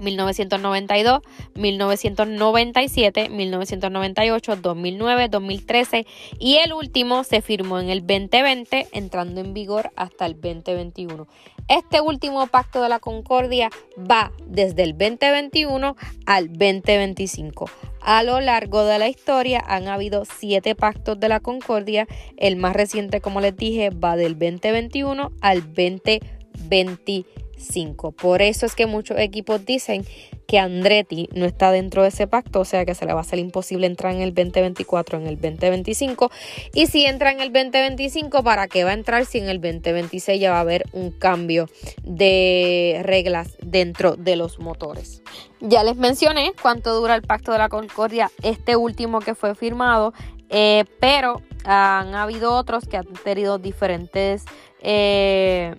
1992, 0.00 1.20
1997, 1.54 3.28
1998, 3.28 4.56
2009, 4.56 5.28
2013 5.28 6.06
y 6.38 6.56
el 6.56 6.72
último 6.72 7.24
se 7.24 7.42
firmó 7.42 7.78
en 7.78 7.90
el 7.90 8.00
2020 8.00 8.88
entrando 8.92 9.40
en 9.40 9.54
vigor 9.54 9.90
hasta 9.96 10.26
el 10.26 10.34
2021. 10.34 11.26
Este 11.68 12.00
último 12.00 12.46
pacto 12.48 12.82
de 12.82 12.88
la 12.88 12.98
concordia 12.98 13.70
va 13.98 14.32
desde 14.46 14.82
el 14.82 14.98
2021 14.98 15.96
al 16.26 16.48
2025. 16.48 17.70
A 18.00 18.22
lo 18.22 18.40
largo 18.40 18.84
de 18.84 18.98
la 18.98 19.08
historia 19.08 19.62
han 19.66 19.86
habido 19.86 20.24
siete 20.24 20.74
pactos 20.74 21.20
de 21.20 21.28
la 21.28 21.40
concordia. 21.40 22.08
El 22.36 22.56
más 22.56 22.74
reciente, 22.74 23.20
como 23.20 23.40
les 23.40 23.56
dije, 23.56 23.90
va 23.90 24.16
del 24.16 24.38
2021 24.38 25.30
al 25.40 25.60
2025. 25.60 27.49
2025. 27.60 28.12
Por 28.12 28.42
eso 28.42 28.66
es 28.66 28.74
que 28.74 28.86
muchos 28.86 29.18
equipos 29.18 29.64
dicen 29.64 30.04
que 30.46 30.58
Andretti 30.58 31.28
no 31.32 31.46
está 31.46 31.70
dentro 31.70 32.02
de 32.02 32.08
ese 32.08 32.26
pacto, 32.26 32.60
o 32.60 32.64
sea 32.64 32.84
que 32.84 32.94
se 32.94 33.06
le 33.06 33.12
va 33.12 33.20
a 33.20 33.24
ser 33.24 33.38
imposible 33.38 33.86
entrar 33.86 34.14
en 34.14 34.20
el 34.20 34.34
2024, 34.34 35.18
en 35.18 35.26
el 35.26 35.40
2025. 35.40 36.30
Y 36.74 36.86
si 36.86 37.06
entra 37.06 37.30
en 37.30 37.40
el 37.40 37.52
2025, 37.52 38.42
¿para 38.42 38.66
qué 38.66 38.84
va 38.84 38.90
a 38.90 38.94
entrar 38.94 39.26
si 39.26 39.38
en 39.38 39.48
el 39.48 39.60
2026 39.60 40.40
ya 40.40 40.50
va 40.50 40.58
a 40.58 40.60
haber 40.60 40.84
un 40.92 41.12
cambio 41.12 41.68
de 42.02 43.00
reglas 43.04 43.56
dentro 43.62 44.16
de 44.16 44.36
los 44.36 44.58
motores? 44.58 45.22
Ya 45.60 45.84
les 45.84 45.96
mencioné 45.96 46.52
cuánto 46.60 46.94
dura 46.94 47.14
el 47.14 47.22
pacto 47.22 47.52
de 47.52 47.58
la 47.58 47.68
Concordia, 47.68 48.30
este 48.42 48.76
último 48.76 49.20
que 49.20 49.34
fue 49.34 49.54
firmado, 49.54 50.14
eh, 50.48 50.84
pero 50.98 51.42
han 51.64 52.14
habido 52.14 52.54
otros 52.54 52.88
que 52.88 52.96
han 52.96 53.06
tenido 53.22 53.58
diferentes 53.58 54.44
eh, 54.82 55.74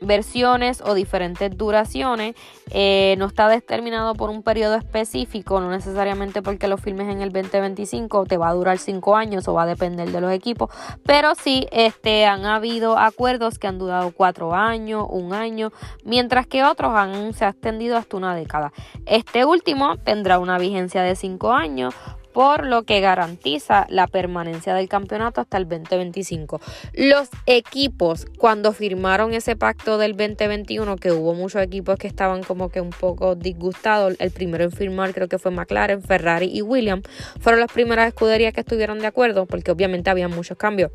versiones 0.00 0.82
o 0.84 0.94
diferentes 0.94 1.56
duraciones. 1.56 2.34
Eh, 2.70 3.14
no 3.18 3.26
está 3.26 3.48
determinado 3.48 4.14
por 4.14 4.30
un 4.30 4.42
periodo 4.42 4.74
específico, 4.74 5.60
no 5.60 5.70
necesariamente 5.70 6.42
porque 6.42 6.68
lo 6.68 6.76
firmes 6.76 7.08
en 7.08 7.22
el 7.22 7.32
2025 7.32 8.26
te 8.26 8.36
va 8.36 8.48
a 8.48 8.54
durar 8.54 8.78
5 8.78 9.16
años 9.16 9.46
o 9.48 9.54
va 9.54 9.62
a 9.62 9.66
depender 9.66 10.10
de 10.10 10.20
los 10.20 10.32
equipos, 10.32 10.70
pero 11.04 11.34
sí 11.34 11.66
este, 11.70 12.26
han 12.26 12.44
habido 12.44 12.98
acuerdos 12.98 13.58
que 13.58 13.66
han 13.66 13.78
durado 13.78 14.10
4 14.10 14.54
años, 14.54 15.06
un 15.08 15.32
año, 15.32 15.72
mientras 16.04 16.46
que 16.46 16.64
otros 16.64 16.92
han, 16.94 17.32
se 17.34 17.44
ha 17.44 17.50
extendido 17.50 17.96
hasta 17.96 18.16
una 18.16 18.34
década. 18.34 18.72
Este 19.06 19.44
último 19.44 19.96
tendrá 19.96 20.38
una 20.38 20.58
vigencia 20.58 21.02
de 21.02 21.14
5 21.14 21.52
años 21.52 21.94
por 22.36 22.66
lo 22.66 22.82
que 22.82 23.00
garantiza 23.00 23.86
la 23.88 24.06
permanencia 24.06 24.74
del 24.74 24.90
campeonato 24.90 25.40
hasta 25.40 25.56
el 25.56 25.66
2025. 25.66 26.60
Los 26.92 27.30
equipos, 27.46 28.26
cuando 28.36 28.74
firmaron 28.74 29.32
ese 29.32 29.56
pacto 29.56 29.96
del 29.96 30.18
2021, 30.18 30.96
que 30.96 31.12
hubo 31.12 31.32
muchos 31.32 31.62
equipos 31.62 31.96
que 31.96 32.06
estaban 32.06 32.42
como 32.42 32.68
que 32.68 32.82
un 32.82 32.90
poco 32.90 33.36
disgustados, 33.36 34.16
el 34.18 34.32
primero 34.32 34.64
en 34.64 34.70
firmar 34.70 35.14
creo 35.14 35.28
que 35.28 35.38
fue 35.38 35.50
McLaren, 35.50 36.02
Ferrari 36.02 36.50
y 36.52 36.60
Williams, 36.60 37.04
fueron 37.40 37.58
las 37.58 37.72
primeras 37.72 38.08
escuderías 38.08 38.52
que 38.52 38.60
estuvieron 38.60 38.98
de 38.98 39.06
acuerdo, 39.06 39.46
porque 39.46 39.70
obviamente 39.70 40.10
había 40.10 40.28
muchos 40.28 40.58
cambios. 40.58 40.90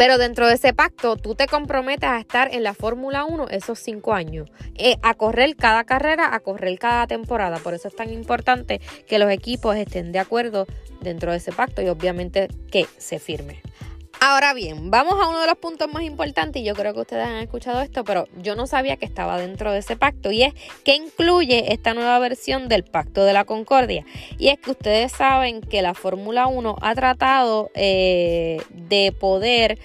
Pero 0.00 0.16
dentro 0.16 0.48
de 0.48 0.54
ese 0.54 0.72
pacto, 0.72 1.16
tú 1.16 1.34
te 1.34 1.46
comprometes 1.46 2.08
a 2.08 2.18
estar 2.18 2.54
en 2.54 2.62
la 2.62 2.72
Fórmula 2.72 3.26
1 3.26 3.48
esos 3.50 3.78
cinco 3.80 4.14
años, 4.14 4.48
eh, 4.74 4.96
a 5.02 5.12
correr 5.12 5.56
cada 5.56 5.84
carrera, 5.84 6.34
a 6.34 6.40
correr 6.40 6.78
cada 6.78 7.06
temporada. 7.06 7.58
Por 7.58 7.74
eso 7.74 7.88
es 7.88 7.94
tan 7.94 8.10
importante 8.10 8.80
que 9.06 9.18
los 9.18 9.30
equipos 9.30 9.76
estén 9.76 10.10
de 10.10 10.18
acuerdo 10.18 10.66
dentro 11.02 11.32
de 11.32 11.36
ese 11.36 11.52
pacto 11.52 11.82
y 11.82 11.88
obviamente 11.88 12.48
que 12.72 12.86
se 12.96 13.18
firme. 13.18 13.60
Ahora 14.22 14.52
bien, 14.52 14.90
vamos 14.90 15.14
a 15.14 15.28
uno 15.28 15.40
de 15.40 15.46
los 15.46 15.56
puntos 15.56 15.90
más 15.90 16.02
importantes 16.02 16.60
y 16.60 16.64
yo 16.66 16.74
creo 16.74 16.92
que 16.92 17.00
ustedes 17.00 17.26
han 17.26 17.36
escuchado 17.36 17.80
esto, 17.80 18.04
pero 18.04 18.28
yo 18.36 18.54
no 18.54 18.66
sabía 18.66 18.98
que 18.98 19.06
estaba 19.06 19.38
dentro 19.38 19.72
de 19.72 19.78
ese 19.78 19.96
pacto 19.96 20.30
y 20.30 20.42
es 20.42 20.52
que 20.84 20.94
incluye 20.94 21.72
esta 21.72 21.94
nueva 21.94 22.18
versión 22.18 22.68
del 22.68 22.84
Pacto 22.84 23.24
de 23.24 23.32
la 23.32 23.46
Concordia. 23.46 24.04
Y 24.38 24.48
es 24.48 24.58
que 24.58 24.72
ustedes 24.72 25.12
saben 25.12 25.62
que 25.62 25.80
la 25.80 25.94
Fórmula 25.94 26.48
1 26.48 26.76
ha 26.82 26.94
tratado 26.94 27.70
eh, 27.74 28.60
de 28.68 29.12
poder 29.18 29.78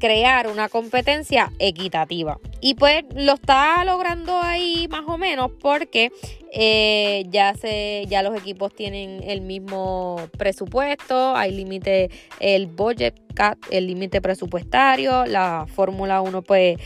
crear 0.00 0.48
una 0.48 0.68
competencia 0.68 1.52
equitativa. 1.60 2.40
Y 2.66 2.74
pues 2.74 3.04
lo 3.14 3.34
está 3.34 3.84
logrando 3.84 4.40
ahí 4.42 4.88
más 4.90 5.04
o 5.06 5.16
menos 5.16 5.52
porque 5.60 6.10
eh, 6.52 7.24
ya 7.30 7.54
se, 7.54 8.06
ya 8.08 8.24
los 8.24 8.36
equipos 8.36 8.74
tienen 8.74 9.22
el 9.22 9.40
mismo 9.40 10.16
presupuesto, 10.36 11.36
hay 11.36 11.52
límite, 11.52 12.10
el 12.40 12.66
budget 12.66 13.14
cap, 13.34 13.56
el 13.70 13.86
límite 13.86 14.20
presupuestario, 14.20 15.26
la 15.26 15.66
Fórmula 15.72 16.20
1 16.22 16.42
pues 16.42 16.76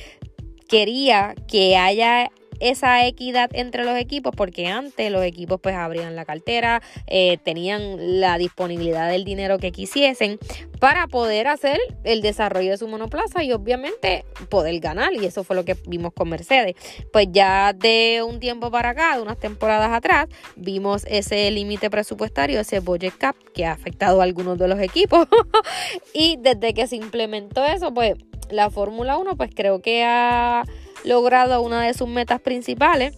quería 0.69 1.35
que 1.49 1.79
haya 1.79 2.31
esa 2.61 3.07
equidad 3.07 3.51
entre 3.55 3.85
los 3.85 3.97
equipos 3.97 4.35
porque 4.37 4.69
antes 4.69 5.11
los 5.11 5.25
equipos 5.25 5.61
pues 5.61 5.75
abrían 5.75 6.17
la 6.17 6.25
cartera, 6.25 6.83
eh, 7.07 7.39
tenían 7.43 8.21
la 8.21 8.39
disponibilidad 8.39 9.09
del 9.11 9.25
dinero 9.25 9.59
que 9.59 9.73
quisiesen 9.73 10.39
para 10.79 11.07
poder 11.07 11.49
hacer 11.49 11.79
el 12.05 12.23
desarrollo 12.23 12.71
de 12.71 12.79
su 12.79 12.89
monoplaza 12.89 13.43
y 13.43 13.53
obviamente 13.53 14.25
poder 14.49 14.79
ganar 14.81 15.13
y 15.15 15.25
eso 15.25 15.45
fue 15.45 15.57
lo 15.57 15.65
que 15.65 15.77
vimos 15.87 16.13
con 16.13 16.29
Mercedes. 16.29 16.75
Pues 17.13 17.29
ya 17.31 17.73
de 17.73 18.23
un 18.27 18.41
tiempo 18.41 18.71
para 18.71 18.91
acá, 18.91 19.17
de 19.17 19.23
unas 19.23 19.39
temporadas 19.39 19.93
atrás, 19.93 20.27
vimos 20.57 21.05
ese 21.09 21.51
límite 21.51 21.91
presupuestario, 21.91 22.61
ese 22.61 22.81
budget 22.81 23.17
cap 23.17 23.37
que 23.55 23.67
ha 23.67 23.73
afectado 23.73 24.21
a 24.21 24.25
algunos 24.25 24.59
de 24.59 24.69
los 24.69 24.81
equipos 24.81 25.27
y 26.15 26.37
desde 26.41 26.75
que 26.75 26.87
se 26.87 26.97
implementó 26.97 27.65
eso 27.65 27.93
pues 27.93 28.15
la 28.51 28.71
Fórmula 28.71 29.17
1 29.17 29.37
pues 29.37 29.51
creo 29.55 29.81
que 29.81 30.05
ha 30.05 30.65
logrado 31.05 31.61
una 31.63 31.83
de 31.87 31.95
sus 31.95 32.09
metas 32.09 32.41
principales, 32.41 33.17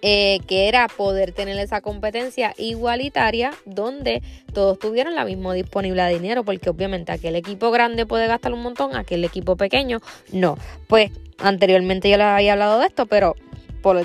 eh, 0.00 0.38
que 0.46 0.68
era 0.68 0.86
poder 0.86 1.32
tener 1.32 1.58
esa 1.58 1.80
competencia 1.80 2.54
igualitaria 2.56 3.50
donde 3.64 4.22
todos 4.52 4.78
tuvieran 4.78 5.16
la 5.16 5.24
misma 5.24 5.54
disponibilidad 5.54 6.06
de 6.06 6.14
dinero, 6.14 6.44
porque 6.44 6.70
obviamente 6.70 7.10
aquel 7.10 7.34
equipo 7.34 7.72
grande 7.72 8.06
puede 8.06 8.28
gastar 8.28 8.52
un 8.52 8.62
montón, 8.62 8.94
aquel 8.94 9.24
equipo 9.24 9.56
pequeño 9.56 10.00
no. 10.32 10.56
Pues 10.86 11.10
anteriormente 11.38 12.08
yo 12.08 12.16
les 12.16 12.26
había 12.26 12.52
hablado 12.52 12.78
de 12.78 12.86
esto, 12.86 13.06
pero 13.06 13.34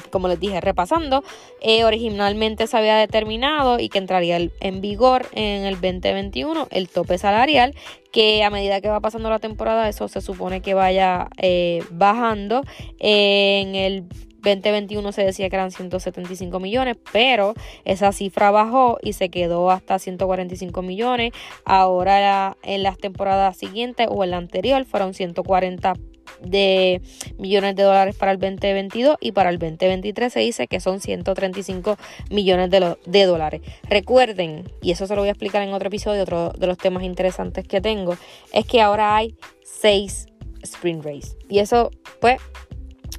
como 0.09 0.27
les 0.27 0.39
dije, 0.39 0.61
repasando, 0.61 1.23
eh, 1.61 1.83
originalmente 1.83 2.67
se 2.67 2.77
había 2.77 2.95
determinado 2.97 3.79
y 3.79 3.89
que 3.89 3.97
entraría 3.97 4.37
en 4.37 4.81
vigor 4.81 5.27
en 5.33 5.65
el 5.65 5.75
2021 5.75 6.67
el 6.71 6.89
tope 6.89 7.17
salarial, 7.17 7.75
que 8.11 8.43
a 8.43 8.49
medida 8.49 8.81
que 8.81 8.89
va 8.89 8.99
pasando 8.99 9.29
la 9.29 9.39
temporada 9.39 9.89
eso 9.89 10.07
se 10.07 10.21
supone 10.21 10.61
que 10.61 10.73
vaya 10.73 11.27
eh, 11.37 11.83
bajando. 11.91 12.61
en 12.99 13.75
el 13.75 14.05
2021 14.43 15.11
se 15.13 15.23
decía 15.23 15.49
que 15.49 15.55
eran 15.55 15.71
175 15.71 16.59
millones, 16.59 16.97
pero 17.11 17.53
esa 17.85 18.11
cifra 18.11 18.51
bajó 18.51 18.97
y 19.01 19.13
se 19.13 19.29
quedó 19.29 19.71
hasta 19.71 19.97
145 19.99 20.81
millones. 20.81 21.31
Ahora 21.65 22.57
en 22.61 22.83
las 22.83 22.97
temporadas 22.97 23.57
siguientes 23.57 24.07
o 24.09 24.23
en 24.23 24.31
la 24.31 24.37
anterior 24.37 24.85
fueron 24.85 25.13
140 25.13 25.93
de 26.41 27.01
millones 27.37 27.75
de 27.75 27.83
dólares 27.83 28.15
para 28.15 28.31
el 28.31 28.39
2022 28.39 29.17
y 29.19 29.31
para 29.31 29.49
el 29.49 29.59
2023 29.59 30.31
se 30.31 30.39
dice 30.39 30.67
que 30.67 30.79
son 30.79 30.99
135 30.99 31.97
millones 32.29 32.69
de, 32.69 32.97
de 33.05 33.25
dólares. 33.25 33.61
Recuerden, 33.89 34.69
y 34.81 34.91
eso 34.91 35.07
se 35.07 35.15
lo 35.15 35.21
voy 35.21 35.29
a 35.29 35.31
explicar 35.31 35.61
en 35.61 35.73
otro 35.73 35.87
episodio, 35.87 36.23
otro 36.23 36.51
de 36.51 36.67
los 36.67 36.77
temas 36.77 37.03
interesantes 37.03 37.67
que 37.67 37.81
tengo, 37.81 38.17
es 38.51 38.65
que 38.65 38.81
ahora 38.81 39.15
hay 39.15 39.35
6 39.63 40.27
sprint 40.63 41.05
race. 41.05 41.37
Y 41.49 41.59
eso, 41.59 41.91
pues, 42.19 42.37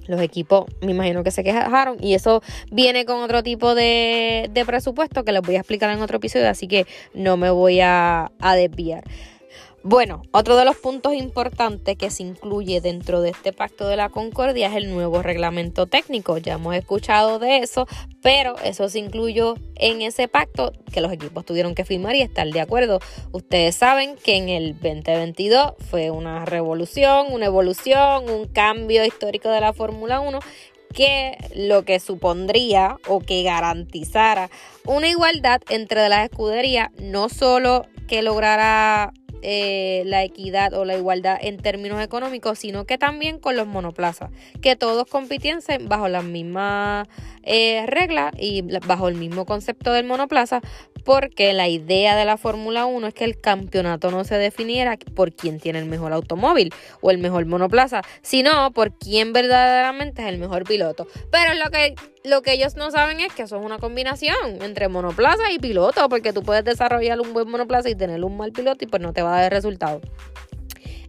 los 0.06 0.20
equipos 0.20 0.66
me 0.82 0.92
imagino 0.92 1.25
que 1.25 1.30
se 1.30 1.42
quejaron 1.42 1.96
y 2.00 2.14
eso 2.14 2.42
viene 2.70 3.04
con 3.04 3.23
otro 3.23 3.42
tipo 3.42 3.75
de, 3.75 4.50
de 4.52 4.64
presupuesto 4.64 5.25
que 5.25 5.32
les 5.32 5.42
voy 5.42 5.56
a 5.56 5.61
explicar 5.61 5.90
en 5.90 6.02
otro 6.02 6.18
episodio, 6.18 6.49
así 6.49 6.68
que 6.68 6.87
no 7.14 7.37
me 7.37 7.50
voy 7.50 7.80
a, 7.80 8.30
a 8.40 8.54
desviar. 8.54 9.04
Bueno, 9.86 10.22
otro 10.32 10.56
de 10.56 10.64
los 10.64 10.76
puntos 10.76 11.12
importantes 11.12 11.98
que 11.98 12.10
se 12.10 12.22
incluye 12.22 12.80
dentro 12.80 13.20
de 13.20 13.28
este 13.28 13.52
pacto 13.52 13.86
de 13.86 13.98
la 13.98 14.08
concordia 14.08 14.68
es 14.68 14.76
el 14.76 14.88
nuevo 14.88 15.20
reglamento 15.20 15.84
técnico. 15.84 16.38
Ya 16.38 16.54
hemos 16.54 16.74
escuchado 16.74 17.38
de 17.38 17.58
eso, 17.58 17.86
pero 18.22 18.56
eso 18.64 18.88
se 18.88 18.98
incluyó 18.98 19.56
en 19.76 20.00
ese 20.00 20.26
pacto 20.26 20.72
que 20.90 21.02
los 21.02 21.12
equipos 21.12 21.44
tuvieron 21.44 21.74
que 21.74 21.84
firmar 21.84 22.16
y 22.16 22.22
estar 22.22 22.48
de 22.48 22.62
acuerdo. 22.62 22.98
Ustedes 23.32 23.74
saben 23.74 24.16
que 24.16 24.36
en 24.36 24.48
el 24.48 24.72
2022 24.72 25.74
fue 25.90 26.10
una 26.10 26.46
revolución, 26.46 27.26
una 27.30 27.44
evolución, 27.44 28.30
un 28.30 28.46
cambio 28.46 29.04
histórico 29.04 29.50
de 29.50 29.60
la 29.60 29.74
Fórmula 29.74 30.20
1 30.20 30.38
que 30.94 31.36
lo 31.54 31.84
que 31.84 32.00
supondría 32.00 32.96
o 33.06 33.20
que 33.20 33.42
garantizara 33.42 34.48
una 34.86 35.10
igualdad 35.10 35.60
entre 35.68 36.08
las 36.08 36.24
escuderías, 36.24 36.88
no 36.98 37.28
solo 37.28 37.84
que 38.08 38.22
lograra 38.22 39.12
eh, 39.46 40.02
la 40.06 40.24
equidad 40.24 40.72
o 40.72 40.86
la 40.86 40.96
igualdad 40.96 41.38
en 41.38 41.58
términos 41.58 42.02
económicos, 42.02 42.58
sino 42.58 42.86
que 42.86 42.96
también 42.96 43.38
con 43.38 43.56
los 43.56 43.66
monoplazas, 43.66 44.30
que 44.62 44.74
todos 44.74 45.06
compitiesen 45.06 45.86
bajo 45.86 46.08
las 46.08 46.24
mismas 46.24 47.06
eh, 47.42 47.84
reglas 47.86 48.32
y 48.38 48.62
bajo 48.86 49.08
el 49.08 49.16
mismo 49.16 49.44
concepto 49.44 49.92
del 49.92 50.06
monoplaza, 50.06 50.62
porque 51.04 51.52
la 51.52 51.68
idea 51.68 52.16
de 52.16 52.25
la 52.25 52.37
Fórmula 52.37 52.87
1 52.87 53.08
es 53.08 53.14
que 53.14 53.25
el 53.25 53.40
campeonato 53.40 54.11
no 54.11 54.25
se 54.25 54.37
definiera 54.37 54.96
por 55.14 55.32
quién 55.32 55.61
tiene 55.61 55.78
el 55.78 55.87
mejor 55.87 56.12
automóvil 56.12 56.73
o 57.00 57.11
el 57.11 57.18
mejor 57.18 57.46
monoplaza, 57.46 58.02
sino 58.23 58.73
por 58.73 58.92
quién 58.96 59.32
verdaderamente 59.32 60.23
es 60.23 60.28
el 60.28 60.38
mejor 60.38 60.64
piloto. 60.64 61.06
Pero 61.30 61.54
lo 61.54 61.70
que, 61.70 61.94
lo 62.25 62.42
que 62.42 62.52
ellos 62.52 62.76
no 62.76 62.90
saben 62.90 63.20
es 63.20 63.32
que 63.32 63.42
eso 63.42 63.58
es 63.58 63.64
una 63.64 63.78
combinación 63.78 64.62
entre 64.62 64.88
monoplaza 64.88 65.52
y 65.52 65.58
piloto, 65.58 66.08
porque 66.08 66.32
tú 66.32 66.42
puedes 66.42 66.64
desarrollar 66.64 67.20
un 67.20 67.32
buen 67.32 67.49
monoplaza 67.49 67.88
y 67.90 67.94
tener 67.94 68.25
un 68.25 68.37
mal 68.37 68.52
piloto 68.52 68.84
y 68.84 68.88
pues 68.88 69.02
no 69.02 69.12
te 69.12 69.23
va 69.23 69.37
a 69.37 69.42
dar 69.42 69.52
resultado. 69.52 70.00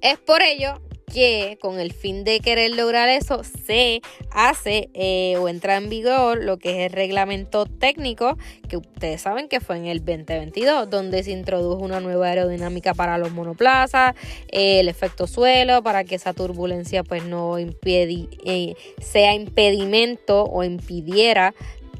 Es 0.01 0.17
por 0.17 0.41
ello 0.41 0.81
que 1.11 1.57
con 1.61 1.79
el 1.79 1.93
fin 1.93 2.23
de 2.23 2.39
querer 2.39 2.75
lograr 2.75 3.09
eso 3.09 3.41
se 3.43 4.01
hace 4.31 4.89
eh, 4.93 5.37
o 5.37 5.47
entra 5.47 5.77
en 5.77 5.89
vigor 5.89 6.43
lo 6.43 6.57
que 6.57 6.71
es 6.71 6.91
el 6.91 6.91
reglamento 6.91 7.65
técnico 7.65 8.37
que 8.67 8.77
ustedes 8.77 9.21
saben 9.21 9.47
que 9.47 9.59
fue 9.59 9.77
en 9.77 9.85
el 9.85 9.99
2022 9.99 10.89
donde 10.89 11.23
se 11.23 11.31
introdujo 11.31 11.83
una 11.83 11.99
nueva 11.99 12.27
aerodinámica 12.27 12.93
para 12.93 13.17
los 13.17 13.31
monoplazas, 13.31 14.15
eh, 14.49 14.79
el 14.79 14.89
efecto 14.89 15.27
suelo 15.27 15.83
para 15.83 16.03
que 16.03 16.15
esa 16.15 16.33
turbulencia 16.33 17.03
pues 17.03 17.23
no 17.23 17.57
eh, 17.57 18.75
sea 18.99 19.33
impedimento 19.33 20.43
o 20.43 20.63
impidiera 20.63 21.53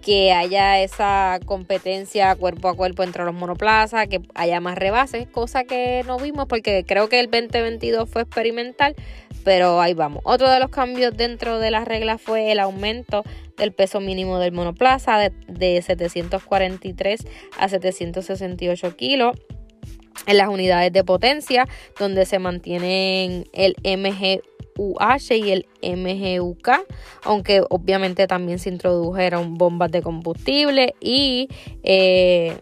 que 0.05 0.31
haya 0.31 0.79
esa 0.81 1.39
competencia 1.47 2.35
cuerpo 2.35 2.69
a 2.69 2.75
cuerpo 2.75 3.01
entre 3.01 3.25
los 3.25 3.33
monoplazas, 3.33 4.07
que 4.07 4.21
haya 4.35 4.59
más 4.59 4.77
rebases, 4.77 5.27
cosa 5.27 5.63
que 5.63 6.03
no 6.05 6.19
vimos 6.19 6.45
porque 6.45 6.85
creo 6.85 7.09
que 7.09 7.19
el 7.19 7.31
2022 7.31 8.07
fue 8.07 8.21
experimental, 8.21 8.93
pero 9.43 9.81
ahí 9.81 9.95
vamos. 9.95 10.21
Otro 10.23 10.51
de 10.51 10.59
los 10.59 10.69
cambios 10.69 11.17
dentro 11.17 11.57
de 11.57 11.71
las 11.71 11.87
reglas 11.87 12.21
fue 12.21 12.51
el 12.51 12.59
aumento 12.59 13.23
del 13.57 13.73
peso 13.73 13.99
mínimo 13.99 14.37
del 14.37 14.51
monoplaza 14.51 15.17
de, 15.17 15.31
de 15.47 15.81
743 15.81 17.25
a 17.57 17.67
768 17.67 18.95
kilos 18.95 19.35
en 20.27 20.37
las 20.37 20.49
unidades 20.49 20.93
de 20.93 21.03
potencia, 21.03 21.67
donde 21.97 22.27
se 22.27 22.37
mantienen 22.37 23.45
el 23.53 23.75
MG 23.83 24.43
UH 24.77 25.35
y 25.35 25.51
el 25.51 25.67
MGUK, 25.81 26.69
aunque 27.23 27.63
obviamente 27.69 28.27
también 28.27 28.59
se 28.59 28.69
introdujeron 28.69 29.55
bombas 29.55 29.91
de 29.91 30.01
combustible 30.01 30.95
y 30.99 31.49
eh, 31.83 32.57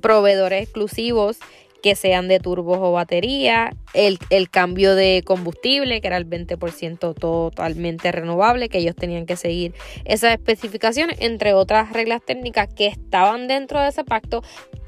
proveedores 0.00 0.62
exclusivos 0.62 1.38
que 1.84 1.96
sean 1.96 2.28
de 2.28 2.40
turbos 2.40 2.78
o 2.80 2.92
batería, 2.92 3.76
el, 3.92 4.18
el, 4.30 4.48
cambio 4.48 4.94
de 4.94 5.22
combustible, 5.22 6.00
que 6.00 6.06
era 6.06 6.16
el 6.16 6.26
20% 6.26 7.14
totalmente 7.14 8.10
renovable, 8.10 8.70
que 8.70 8.78
ellos 8.78 8.96
tenían 8.96 9.26
que 9.26 9.36
seguir 9.36 9.74
esas 10.06 10.32
especificaciones, 10.32 11.18
entre 11.20 11.52
otras 11.52 11.92
reglas 11.92 12.22
técnicas 12.24 12.72
que 12.72 12.86
estaban 12.86 13.48
dentro 13.48 13.82
de 13.82 13.88
ese 13.88 14.02
pacto, 14.02 14.42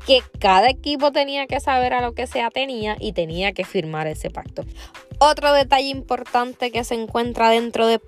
que 0.06 0.20
cada 0.38 0.70
equipo 0.70 1.12
tenía 1.12 1.46
que 1.46 1.60
saber 1.60 1.92
a 1.92 2.00
lo 2.00 2.14
que 2.14 2.26
se 2.26 2.40
atenía 2.40 2.96
y 2.98 3.12
tenía 3.12 3.52
que 3.52 3.64
firmar 3.64 4.06
ese 4.06 4.30
pacto. 4.30 4.64
Otro 5.18 5.54
detalle 5.54 5.88
importante 5.88 6.70
que 6.70 6.84
se 6.84 6.94
encuentra 6.94 7.48
dentro 7.48 7.86
de, 7.86 7.98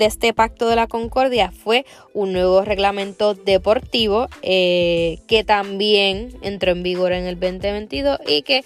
este 0.00 0.32
pacto 0.32 0.66
de 0.66 0.76
la 0.76 0.86
concordia 0.86 1.52
fue 1.52 1.84
un 2.14 2.32
nuevo 2.32 2.62
reglamento 2.62 3.34
deportivo 3.34 4.28
eh, 4.40 5.18
que 5.28 5.44
también 5.44 6.34
entró 6.40 6.72
en 6.72 6.82
vigor 6.82 7.12
en 7.12 7.26
el 7.26 7.38
2022 7.38 8.18
y 8.26 8.42
que 8.42 8.64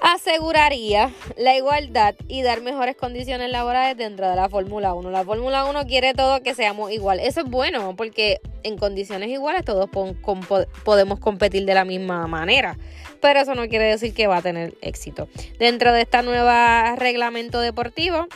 aseguraría 0.00 1.10
la 1.36 1.56
igualdad 1.56 2.14
y 2.28 2.42
dar 2.42 2.60
mejores 2.60 2.96
condiciones 2.96 3.50
laborales 3.50 3.96
dentro 3.96 4.28
de 4.28 4.36
la 4.36 4.48
Fórmula 4.48 4.94
1. 4.94 5.10
La 5.10 5.24
Fórmula 5.24 5.64
1 5.64 5.86
quiere 5.86 6.14
todo 6.14 6.42
que 6.42 6.54
seamos 6.54 6.90
igual. 6.92 7.20
Eso 7.20 7.40
es 7.40 7.46
bueno 7.46 7.94
porque 7.96 8.40
en 8.62 8.78
condiciones 8.78 9.28
iguales 9.28 9.64
todos 9.64 9.88
podemos 9.90 11.20
competir 11.20 11.64
de 11.64 11.74
la 11.74 11.84
misma 11.84 12.26
manera. 12.26 12.78
Pero 13.20 13.40
eso 13.40 13.54
no 13.54 13.68
quiere 13.68 13.86
decir 13.86 14.14
que 14.14 14.26
va 14.26 14.36
a 14.38 14.42
tener 14.42 14.74
éxito. 14.80 15.28
Dentro 15.58 15.92
de 15.92 16.02
esta 16.02 16.22
nueva 16.22 16.94
reglamento 16.96 17.60
deportivo, 17.60 18.28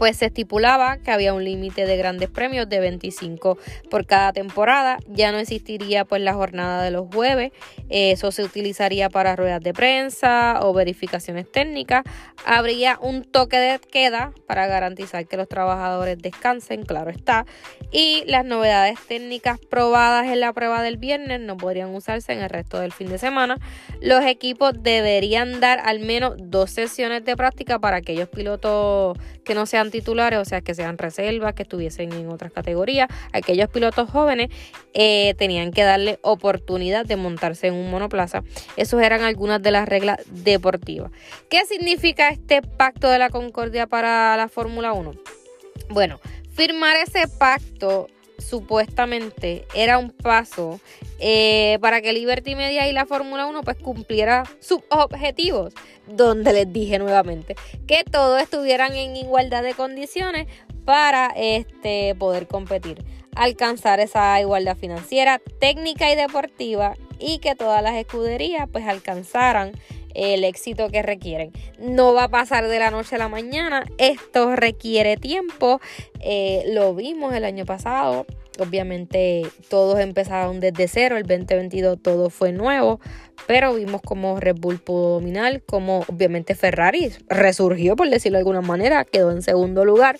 pues 0.00 0.16
se 0.16 0.26
estipulaba 0.26 0.96
que 0.96 1.10
había 1.10 1.34
un 1.34 1.44
límite 1.44 1.84
de 1.84 1.96
grandes 1.98 2.30
premios 2.30 2.66
de 2.70 2.80
25 2.80 3.58
por 3.90 4.06
cada 4.06 4.32
temporada. 4.32 4.96
Ya 5.06 5.30
no 5.30 5.36
existiría 5.36 6.06
pues 6.06 6.22
la 6.22 6.32
jornada 6.32 6.82
de 6.82 6.90
los 6.90 7.06
jueves. 7.12 7.52
Eso 7.90 8.32
se 8.32 8.42
utilizaría 8.42 9.10
para 9.10 9.36
ruedas 9.36 9.60
de 9.60 9.74
prensa 9.74 10.60
o 10.62 10.72
verificaciones 10.72 11.52
técnicas. 11.52 12.04
Habría 12.46 12.98
un 13.02 13.24
toque 13.24 13.58
de 13.58 13.78
queda 13.78 14.32
para 14.46 14.66
garantizar 14.66 15.26
que 15.26 15.36
los 15.36 15.48
trabajadores 15.48 16.16
descansen, 16.16 16.84
claro 16.84 17.10
está. 17.10 17.44
Y 17.92 18.24
las 18.26 18.46
novedades 18.46 18.98
técnicas 19.06 19.58
probadas 19.58 20.28
en 20.28 20.40
la 20.40 20.54
prueba 20.54 20.82
del 20.82 20.96
viernes 20.96 21.40
no 21.40 21.58
podrían 21.58 21.94
usarse 21.94 22.32
en 22.32 22.38
el 22.38 22.48
resto 22.48 22.80
del 22.80 22.92
fin 22.92 23.08
de 23.08 23.18
semana. 23.18 23.58
Los 24.00 24.24
equipos 24.24 24.72
deberían 24.82 25.60
dar 25.60 25.80
al 25.84 26.00
menos 26.00 26.36
dos 26.38 26.70
sesiones 26.70 27.22
de 27.26 27.36
práctica 27.36 27.78
para 27.78 27.98
aquellos 27.98 28.30
pilotos 28.30 29.18
que 29.44 29.54
no 29.54 29.59
sean 29.66 29.90
titulares, 29.90 30.38
o 30.38 30.44
sea, 30.44 30.60
que 30.60 30.74
sean 30.74 30.98
reservas, 30.98 31.54
que 31.54 31.62
estuviesen 31.62 32.12
en 32.12 32.28
otras 32.28 32.52
categorías. 32.52 33.08
Aquellos 33.32 33.68
pilotos 33.70 34.10
jóvenes 34.10 34.50
eh, 34.94 35.34
tenían 35.38 35.72
que 35.72 35.82
darle 35.82 36.18
oportunidad 36.22 37.04
de 37.06 37.16
montarse 37.16 37.68
en 37.68 37.74
un 37.74 37.90
monoplaza. 37.90 38.42
Esas 38.76 39.02
eran 39.02 39.22
algunas 39.22 39.62
de 39.62 39.70
las 39.70 39.88
reglas 39.88 40.18
deportivas. 40.26 41.10
¿Qué 41.48 41.64
significa 41.66 42.28
este 42.28 42.62
pacto 42.62 43.08
de 43.08 43.18
la 43.18 43.30
concordia 43.30 43.86
para 43.86 44.36
la 44.36 44.48
Fórmula 44.48 44.92
1? 44.92 45.12
Bueno, 45.88 46.20
firmar 46.54 46.96
ese 46.96 47.26
pacto 47.26 48.08
supuestamente 48.40 49.66
era 49.74 49.98
un 49.98 50.10
paso 50.10 50.80
eh, 51.18 51.78
para 51.80 52.00
que 52.00 52.12
Liberty 52.12 52.56
Media 52.56 52.88
y 52.88 52.92
la 52.92 53.06
Fórmula 53.06 53.46
1 53.46 53.62
pues 53.62 53.76
cumpliera 53.76 54.44
sus 54.58 54.80
objetivos, 54.90 55.74
donde 56.06 56.52
les 56.52 56.72
dije 56.72 56.98
nuevamente 56.98 57.56
que 57.86 58.04
todos 58.04 58.40
estuvieran 58.42 58.94
en 58.94 59.16
igualdad 59.16 59.62
de 59.62 59.74
condiciones 59.74 60.46
para 60.84 61.32
este, 61.36 62.14
poder 62.14 62.46
competir, 62.46 63.04
alcanzar 63.36 64.00
esa 64.00 64.40
igualdad 64.40 64.76
financiera, 64.76 65.40
técnica 65.60 66.10
y 66.10 66.16
deportiva 66.16 66.94
y 67.18 67.38
que 67.38 67.54
todas 67.54 67.82
las 67.82 67.94
escuderías 67.94 68.68
pues 68.72 68.86
alcanzaran 68.86 69.72
el 70.14 70.44
éxito 70.44 70.88
que 70.88 71.02
requieren. 71.02 71.52
No 71.78 72.14
va 72.14 72.24
a 72.24 72.28
pasar 72.28 72.68
de 72.68 72.78
la 72.78 72.90
noche 72.90 73.16
a 73.16 73.18
la 73.18 73.28
mañana, 73.28 73.84
esto 73.98 74.56
requiere 74.56 75.16
tiempo, 75.16 75.80
eh, 76.20 76.64
lo 76.68 76.94
vimos 76.94 77.34
el 77.34 77.44
año 77.44 77.64
pasado, 77.64 78.26
obviamente 78.58 79.46
todos 79.68 79.98
empezaron 80.00 80.60
desde 80.60 80.88
cero, 80.88 81.16
el 81.16 81.24
2022 81.24 82.02
todo 82.02 82.30
fue 82.30 82.52
nuevo, 82.52 83.00
pero 83.46 83.74
vimos 83.74 84.00
como 84.02 84.38
Red 84.38 84.56
Bull 84.58 84.78
pudo 84.78 85.14
dominar, 85.14 85.62
como 85.62 86.00
obviamente 86.08 86.54
Ferrari 86.54 87.12
resurgió, 87.28 87.96
por 87.96 88.08
decirlo 88.10 88.36
de 88.36 88.40
alguna 88.40 88.60
manera, 88.60 89.04
quedó 89.04 89.30
en 89.30 89.42
segundo 89.42 89.84
lugar. 89.84 90.18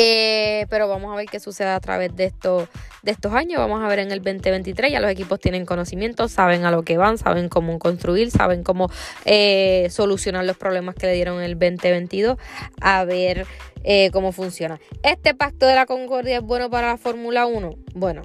Eh, 0.00 0.66
pero 0.70 0.86
vamos 0.86 1.12
a 1.12 1.16
ver 1.16 1.26
qué 1.26 1.40
sucede 1.40 1.70
a 1.70 1.80
través 1.80 2.14
de, 2.14 2.26
esto, 2.26 2.68
de 3.02 3.10
estos 3.10 3.32
años. 3.32 3.58
Vamos 3.58 3.82
a 3.82 3.88
ver 3.88 3.98
en 3.98 4.12
el 4.12 4.22
2023. 4.22 4.92
Ya 4.92 5.00
los 5.00 5.10
equipos 5.10 5.40
tienen 5.40 5.66
conocimiento, 5.66 6.28
saben 6.28 6.64
a 6.64 6.70
lo 6.70 6.84
que 6.84 6.96
van, 6.96 7.18
saben 7.18 7.48
cómo 7.48 7.76
construir, 7.80 8.30
saben 8.30 8.62
cómo 8.62 8.88
eh, 9.24 9.88
solucionar 9.90 10.44
los 10.44 10.56
problemas 10.56 10.94
que 10.94 11.06
le 11.06 11.14
dieron 11.14 11.38
en 11.38 11.44
el 11.44 11.58
2022. 11.58 12.38
A 12.80 13.04
ver 13.04 13.44
eh, 13.82 14.10
cómo 14.12 14.30
funciona. 14.30 14.78
¿Este 15.02 15.34
pacto 15.34 15.66
de 15.66 15.74
la 15.74 15.86
concordia 15.86 16.36
es 16.36 16.42
bueno 16.42 16.70
para 16.70 16.88
la 16.88 16.96
Fórmula 16.96 17.46
1? 17.46 17.74
Bueno, 17.94 18.22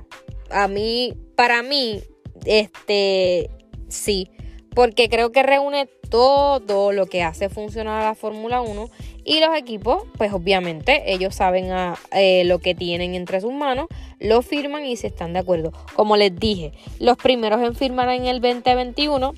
a 0.51 0.67
mí, 0.67 1.17
para 1.35 1.63
mí, 1.63 2.03
este, 2.45 3.49
sí. 3.89 4.29
Porque 4.75 5.09
creo 5.09 5.31
que 5.31 5.43
reúne 5.43 5.87
todo 6.09 6.91
lo 6.91 7.05
que 7.07 7.23
hace 7.23 7.49
funcionar 7.49 8.01
a 8.01 8.09
la 8.09 8.15
Fórmula 8.15 8.61
1 8.61 8.89
y 9.25 9.39
los 9.39 9.55
equipos, 9.55 10.03
pues 10.17 10.33
obviamente 10.33 11.11
ellos 11.11 11.35
saben 11.35 11.69
eh, 12.11 12.43
lo 12.45 12.59
que 12.59 12.75
tienen 12.75 13.15
entre 13.15 13.41
sus 13.41 13.53
manos, 13.53 13.87
lo 14.19 14.41
firman 14.41 14.85
y 14.85 14.95
se 14.95 15.07
están 15.07 15.33
de 15.33 15.39
acuerdo. 15.39 15.71
Como 15.95 16.17
les 16.17 16.35
dije, 16.35 16.71
los 16.99 17.17
primeros 17.17 17.61
en 17.61 17.75
firmar 17.75 18.09
en 18.09 18.25
el 18.25 18.41
2021 18.41 19.33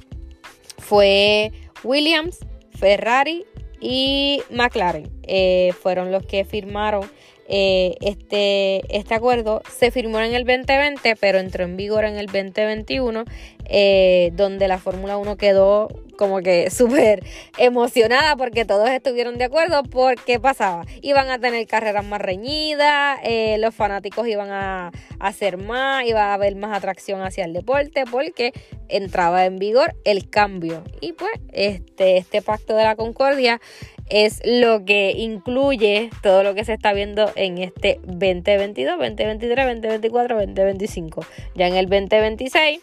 fue 0.77 1.51
Williams, 1.83 2.39
Ferrari 2.77 3.45
y 3.79 4.41
McLaren. 4.49 5.09
Eh, 5.23 5.73
fueron 5.81 6.11
los 6.11 6.25
que 6.25 6.45
firmaron 6.45 7.09
eh, 7.47 7.95
este, 8.01 8.81
este 8.95 9.13
acuerdo 9.13 9.61
se 9.69 9.91
firmó 9.91 10.19
en 10.19 10.33
el 10.33 10.45
2020, 10.45 11.15
pero 11.15 11.37
entró 11.37 11.63
en 11.63 11.77
vigor 11.77 12.05
en 12.05 12.17
el 12.17 12.25
2021, 12.25 13.25
eh, 13.65 14.31
donde 14.33 14.67
la 14.67 14.79
Fórmula 14.79 15.17
1 15.17 15.37
quedó 15.37 15.89
como 16.17 16.39
que 16.39 16.69
súper 16.71 17.23
emocionada 17.57 18.35
porque 18.35 18.65
todos 18.65 18.89
estuvieron 18.89 19.37
de 19.37 19.45
acuerdo 19.45 19.83
porque 19.83 20.39
pasaba. 20.39 20.85
Iban 21.01 21.29
a 21.29 21.39
tener 21.39 21.65
carreras 21.67 22.05
más 22.05 22.21
reñidas, 22.21 23.19
eh, 23.23 23.57
los 23.59 23.75
fanáticos 23.75 24.27
iban 24.27 24.49
a, 24.51 24.91
hacer 25.19 25.57
más, 25.57 26.05
iba 26.05 26.31
a 26.31 26.33
haber 26.33 26.55
más 26.55 26.75
atracción 26.75 27.21
hacia 27.21 27.45
el 27.45 27.53
deporte 27.53 28.05
porque 28.09 28.53
entraba 28.89 29.45
en 29.45 29.57
vigor 29.57 29.95
el 30.03 30.29
cambio. 30.29 30.83
Y 31.01 31.13
pues 31.13 31.31
este, 31.51 32.17
este 32.17 32.41
pacto 32.41 32.75
de 32.75 32.83
la 32.83 32.95
concordia 32.95 33.61
es 34.09 34.41
lo 34.45 34.85
que 34.85 35.11
incluye 35.11 36.09
todo 36.21 36.43
lo 36.43 36.53
que 36.53 36.65
se 36.65 36.73
está 36.73 36.93
viendo 36.93 37.31
en 37.35 37.57
este 37.57 37.99
2022, 38.03 38.97
2023, 38.97 39.65
2024, 39.65 40.35
2025. 40.37 41.25
Ya 41.55 41.67
en 41.67 41.75
el 41.75 41.89
2026, 41.89 42.81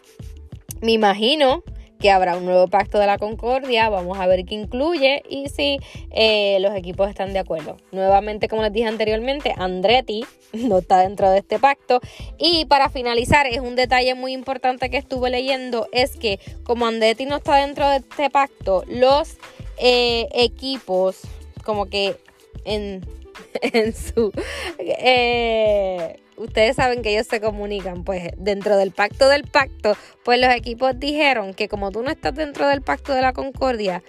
me 0.80 0.92
imagino 0.92 1.62
que 2.02 2.10
habrá 2.10 2.36
un 2.36 2.44
nuevo 2.44 2.66
pacto 2.66 2.98
de 2.98 3.06
la 3.06 3.16
concordia, 3.16 3.88
vamos 3.88 4.18
a 4.18 4.26
ver 4.26 4.44
qué 4.44 4.56
incluye 4.56 5.22
y 5.30 5.48
si 5.48 5.78
eh, 6.10 6.58
los 6.60 6.74
equipos 6.74 7.08
están 7.08 7.32
de 7.32 7.38
acuerdo. 7.38 7.76
Nuevamente, 7.92 8.48
como 8.48 8.62
les 8.62 8.72
dije 8.72 8.88
anteriormente, 8.88 9.54
Andretti 9.56 10.24
no 10.52 10.78
está 10.78 10.98
dentro 10.98 11.30
de 11.30 11.38
este 11.38 11.60
pacto. 11.60 12.00
Y 12.38 12.64
para 12.64 12.90
finalizar, 12.90 13.46
es 13.46 13.60
un 13.60 13.76
detalle 13.76 14.16
muy 14.16 14.32
importante 14.32 14.90
que 14.90 14.96
estuve 14.96 15.30
leyendo, 15.30 15.86
es 15.92 16.16
que 16.16 16.40
como 16.64 16.86
Andretti 16.86 17.24
no 17.24 17.36
está 17.36 17.64
dentro 17.64 17.88
de 17.88 17.98
este 17.98 18.28
pacto, 18.30 18.82
los 18.88 19.38
eh, 19.78 20.28
equipos 20.32 21.20
como 21.64 21.86
que 21.86 22.16
en, 22.64 23.06
en 23.62 23.94
su... 23.94 24.32
Eh, 24.78 26.20
ustedes 26.36 26.76
saben 26.76 27.02
que 27.02 27.12
ellos 27.12 27.26
se 27.26 27.40
comunican, 27.40 28.04
pues 28.04 28.30
dentro 28.36 28.76
del 28.76 28.92
pacto 28.92 29.28
del 29.28 29.44
pacto, 29.44 29.96
pues 30.24 30.40
los 30.40 30.54
equipos 30.54 30.98
dijeron 30.98 31.54
que 31.54 31.68
como 31.68 31.90
tú 31.90 32.02
no 32.02 32.10
estás 32.10 32.34
dentro 32.34 32.68
del 32.68 32.82
pacto 32.82 33.14
de 33.14 33.22
la 33.22 33.32
concordia, 33.32 34.02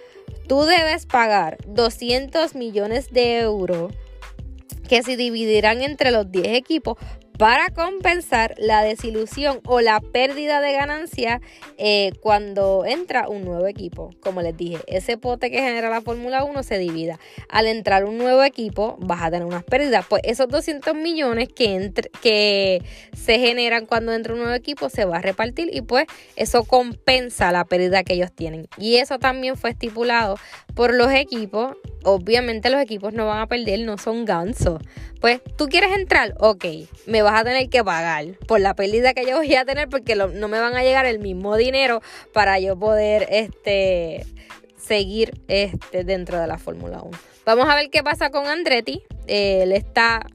tú 0.47 0.63
debes 0.63 1.06
pagar 1.06 1.58
200 1.67 2.56
millones 2.56 3.12
de 3.12 3.39
euros 3.39 3.93
que 4.88 5.04
se 5.04 5.15
dividirán 5.15 5.82
entre 5.82 6.12
los 6.12 6.32
10 6.32 6.49
equipos 6.49 6.97
para 7.37 7.69
compensar 7.69 8.53
la 8.57 8.83
desilusión 8.83 9.59
o 9.65 9.81
la 9.81 9.99
pérdida 9.99 10.61
de 10.61 10.73
ganancia 10.73 11.41
eh, 11.77 12.11
cuando 12.21 12.85
entra 12.85 13.27
un 13.27 13.43
nuevo 13.43 13.67
equipo. 13.67 14.11
Como 14.21 14.41
les 14.41 14.55
dije, 14.55 14.79
ese 14.87 15.17
pote 15.17 15.49
que 15.49 15.57
genera 15.57 15.89
la 15.89 16.01
Fórmula 16.01 16.43
1 16.43 16.63
se 16.63 16.77
divida. 16.77 17.19
Al 17.49 17.67
entrar 17.67 18.05
un 18.05 18.17
nuevo 18.17 18.43
equipo 18.43 18.97
vas 18.99 19.21
a 19.21 19.31
tener 19.31 19.45
unas 19.45 19.63
pérdidas. 19.63 20.05
Pues 20.07 20.21
esos 20.25 20.47
200 20.47 20.93
millones 20.95 21.49
que, 21.49 21.91
que 22.21 22.83
se 23.15 23.39
generan 23.39 23.85
cuando 23.85 24.13
entra 24.13 24.33
un 24.33 24.39
nuevo 24.39 24.55
equipo 24.55 24.89
se 24.89 25.05
va 25.05 25.17
a 25.17 25.21
repartir 25.21 25.69
y 25.73 25.81
pues 25.81 26.05
eso 26.35 26.63
compensa 26.63 27.51
la 27.51 27.65
pérdida 27.65 28.03
que 28.03 28.13
ellos 28.13 28.31
tienen. 28.31 28.67
Y 28.77 28.97
eso 28.97 29.17
también 29.17 29.57
fue 29.57 29.71
estipulado 29.71 30.37
por 30.75 30.93
los 30.93 31.11
equipos. 31.11 31.75
Obviamente 32.03 32.69
los 32.69 32.81
equipos 32.81 33.13
no 33.13 33.25
van 33.25 33.39
a 33.39 33.47
perder, 33.47 33.79
no 33.79 33.97
son 33.97 34.25
gansos. 34.25 34.81
Pues 35.23 35.41
tú 35.57 35.67
quieres 35.67 35.95
entrar, 35.95 36.35
ok, 36.39 36.65
me 37.05 37.22
vas 37.23 37.39
a 37.39 37.43
tener 37.43 37.69
que 37.69 37.83
pagar 37.83 38.25
por 38.47 38.59
la 38.59 38.75
pérdida 38.75 39.13
que 39.13 39.25
yo 39.25 39.38
voy 39.38 39.55
a 39.55 39.65
tener 39.65 39.89
porque 39.89 40.15
no 40.15 40.47
me 40.47 40.59
van 40.59 40.75
a 40.75 40.83
llegar 40.83 41.05
el 41.05 41.19
mismo 41.19 41.55
dinero 41.55 42.01
para 42.33 42.59
yo 42.59 42.77
poder 42.77 43.27
este, 43.29 44.25
seguir 44.77 45.41
este, 45.47 46.03
dentro 46.03 46.39
de 46.39 46.47
la 46.47 46.57
Fórmula 46.57 47.01
1. 47.01 47.17
Vamos 47.45 47.69
a 47.69 47.75
ver 47.75 47.89
qué 47.89 48.03
pasa 48.03 48.29
con 48.29 48.47
Andretti. 48.47 49.03
él 49.27 49.71
está 49.71 50.25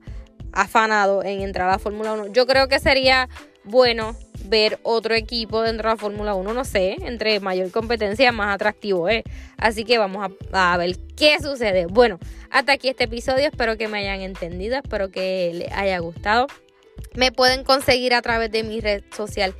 afanado 0.53 1.23
en 1.23 1.41
entrar 1.41 1.69
a 1.69 1.73
la 1.73 1.79
Fórmula 1.79 2.13
1. 2.15 2.27
Yo 2.29 2.47
creo 2.47 2.69
que 2.69 2.81
sería 2.81 3.29
bueno 3.65 4.17
ver 4.45 4.79
otro 4.83 5.15
equipo 5.15 5.63
dentro 5.63 5.89
de 5.89 5.95
la 5.95 6.01
Fórmula 6.01 6.35
1, 6.35 6.55
no 6.55 6.65
sé, 6.65 6.97
entre 7.01 7.39
mayor 7.41 7.71
competencia 7.71 8.33
más 8.33 8.55
atractivo 8.55 9.09
es. 9.09 9.25
Así 9.57 9.85
que 9.85 9.99
vamos 9.99 10.31
a, 10.53 10.77
ver 10.77 10.97
qué 11.17 11.39
sucede. 11.41 11.87
Bueno, 11.87 12.19
hasta 12.51 12.73
aquí 12.73 12.89
este 12.89 13.05
episodio, 13.05 13.47
espero 13.47 13.77
que 13.77 13.89
me 13.89 13.99
hayan 13.99 14.21
entendido, 14.21 14.77
espero 14.77 15.11
que 15.11 15.53
les 15.55 15.73
haya 15.73 15.99
gustado. 15.99 16.47
Me 17.15 17.33
pueden 17.33 17.65
conseguir 17.65 18.15
a 18.15 18.23
través 18.23 18.51
de 18.51 18.63
mi 18.63 18.81
red 18.81 19.03
social 19.15 19.55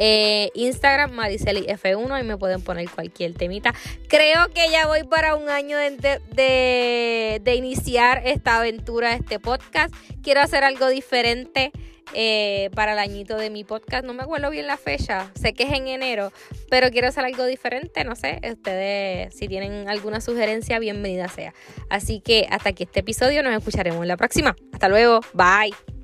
eh, 0.00 0.50
Instagram, 0.54 1.10
Mariceli 1.12 1.66
F1, 1.66 2.20
y 2.20 2.22
me 2.22 2.36
pueden 2.36 2.62
poner 2.62 2.88
cualquier 2.88 3.34
temita. 3.34 3.74
Creo 4.08 4.48
que 4.54 4.70
ya 4.70 4.86
voy 4.86 5.02
para 5.02 5.34
un 5.34 5.48
año 5.48 5.76
de, 5.76 6.20
de, 6.30 7.40
de 7.42 7.54
iniciar 7.56 8.22
esta 8.24 8.58
aventura, 8.58 9.14
este 9.14 9.40
podcast. 9.40 9.92
Quiero 10.22 10.40
hacer 10.40 10.64
algo 10.64 10.88
diferente. 10.88 11.72
Eh, 12.14 12.70
para 12.74 12.94
el 12.94 12.98
añito 12.98 13.36
de 13.36 13.50
mi 13.50 13.64
podcast. 13.64 14.02
No 14.02 14.14
me 14.14 14.22
acuerdo 14.22 14.48
bien 14.48 14.66
la 14.66 14.78
fecha, 14.78 15.30
sé 15.38 15.52
que 15.52 15.64
es 15.64 15.72
en 15.74 15.88
enero, 15.88 16.32
pero 16.70 16.90
quiero 16.90 17.08
hacer 17.08 17.22
algo 17.26 17.44
diferente, 17.44 18.02
no 18.02 18.16
sé, 18.16 18.40
ustedes 18.50 19.34
si 19.34 19.46
tienen 19.46 19.90
alguna 19.90 20.22
sugerencia, 20.22 20.78
bienvenida 20.78 21.28
sea. 21.28 21.52
Así 21.90 22.20
que 22.20 22.46
hasta 22.50 22.70
aquí 22.70 22.84
este 22.84 23.00
episodio, 23.00 23.42
nos 23.42 23.54
escucharemos 23.54 24.00
en 24.00 24.08
la 24.08 24.16
próxima. 24.16 24.56
Hasta 24.72 24.88
luego, 24.88 25.20
bye. 25.34 25.97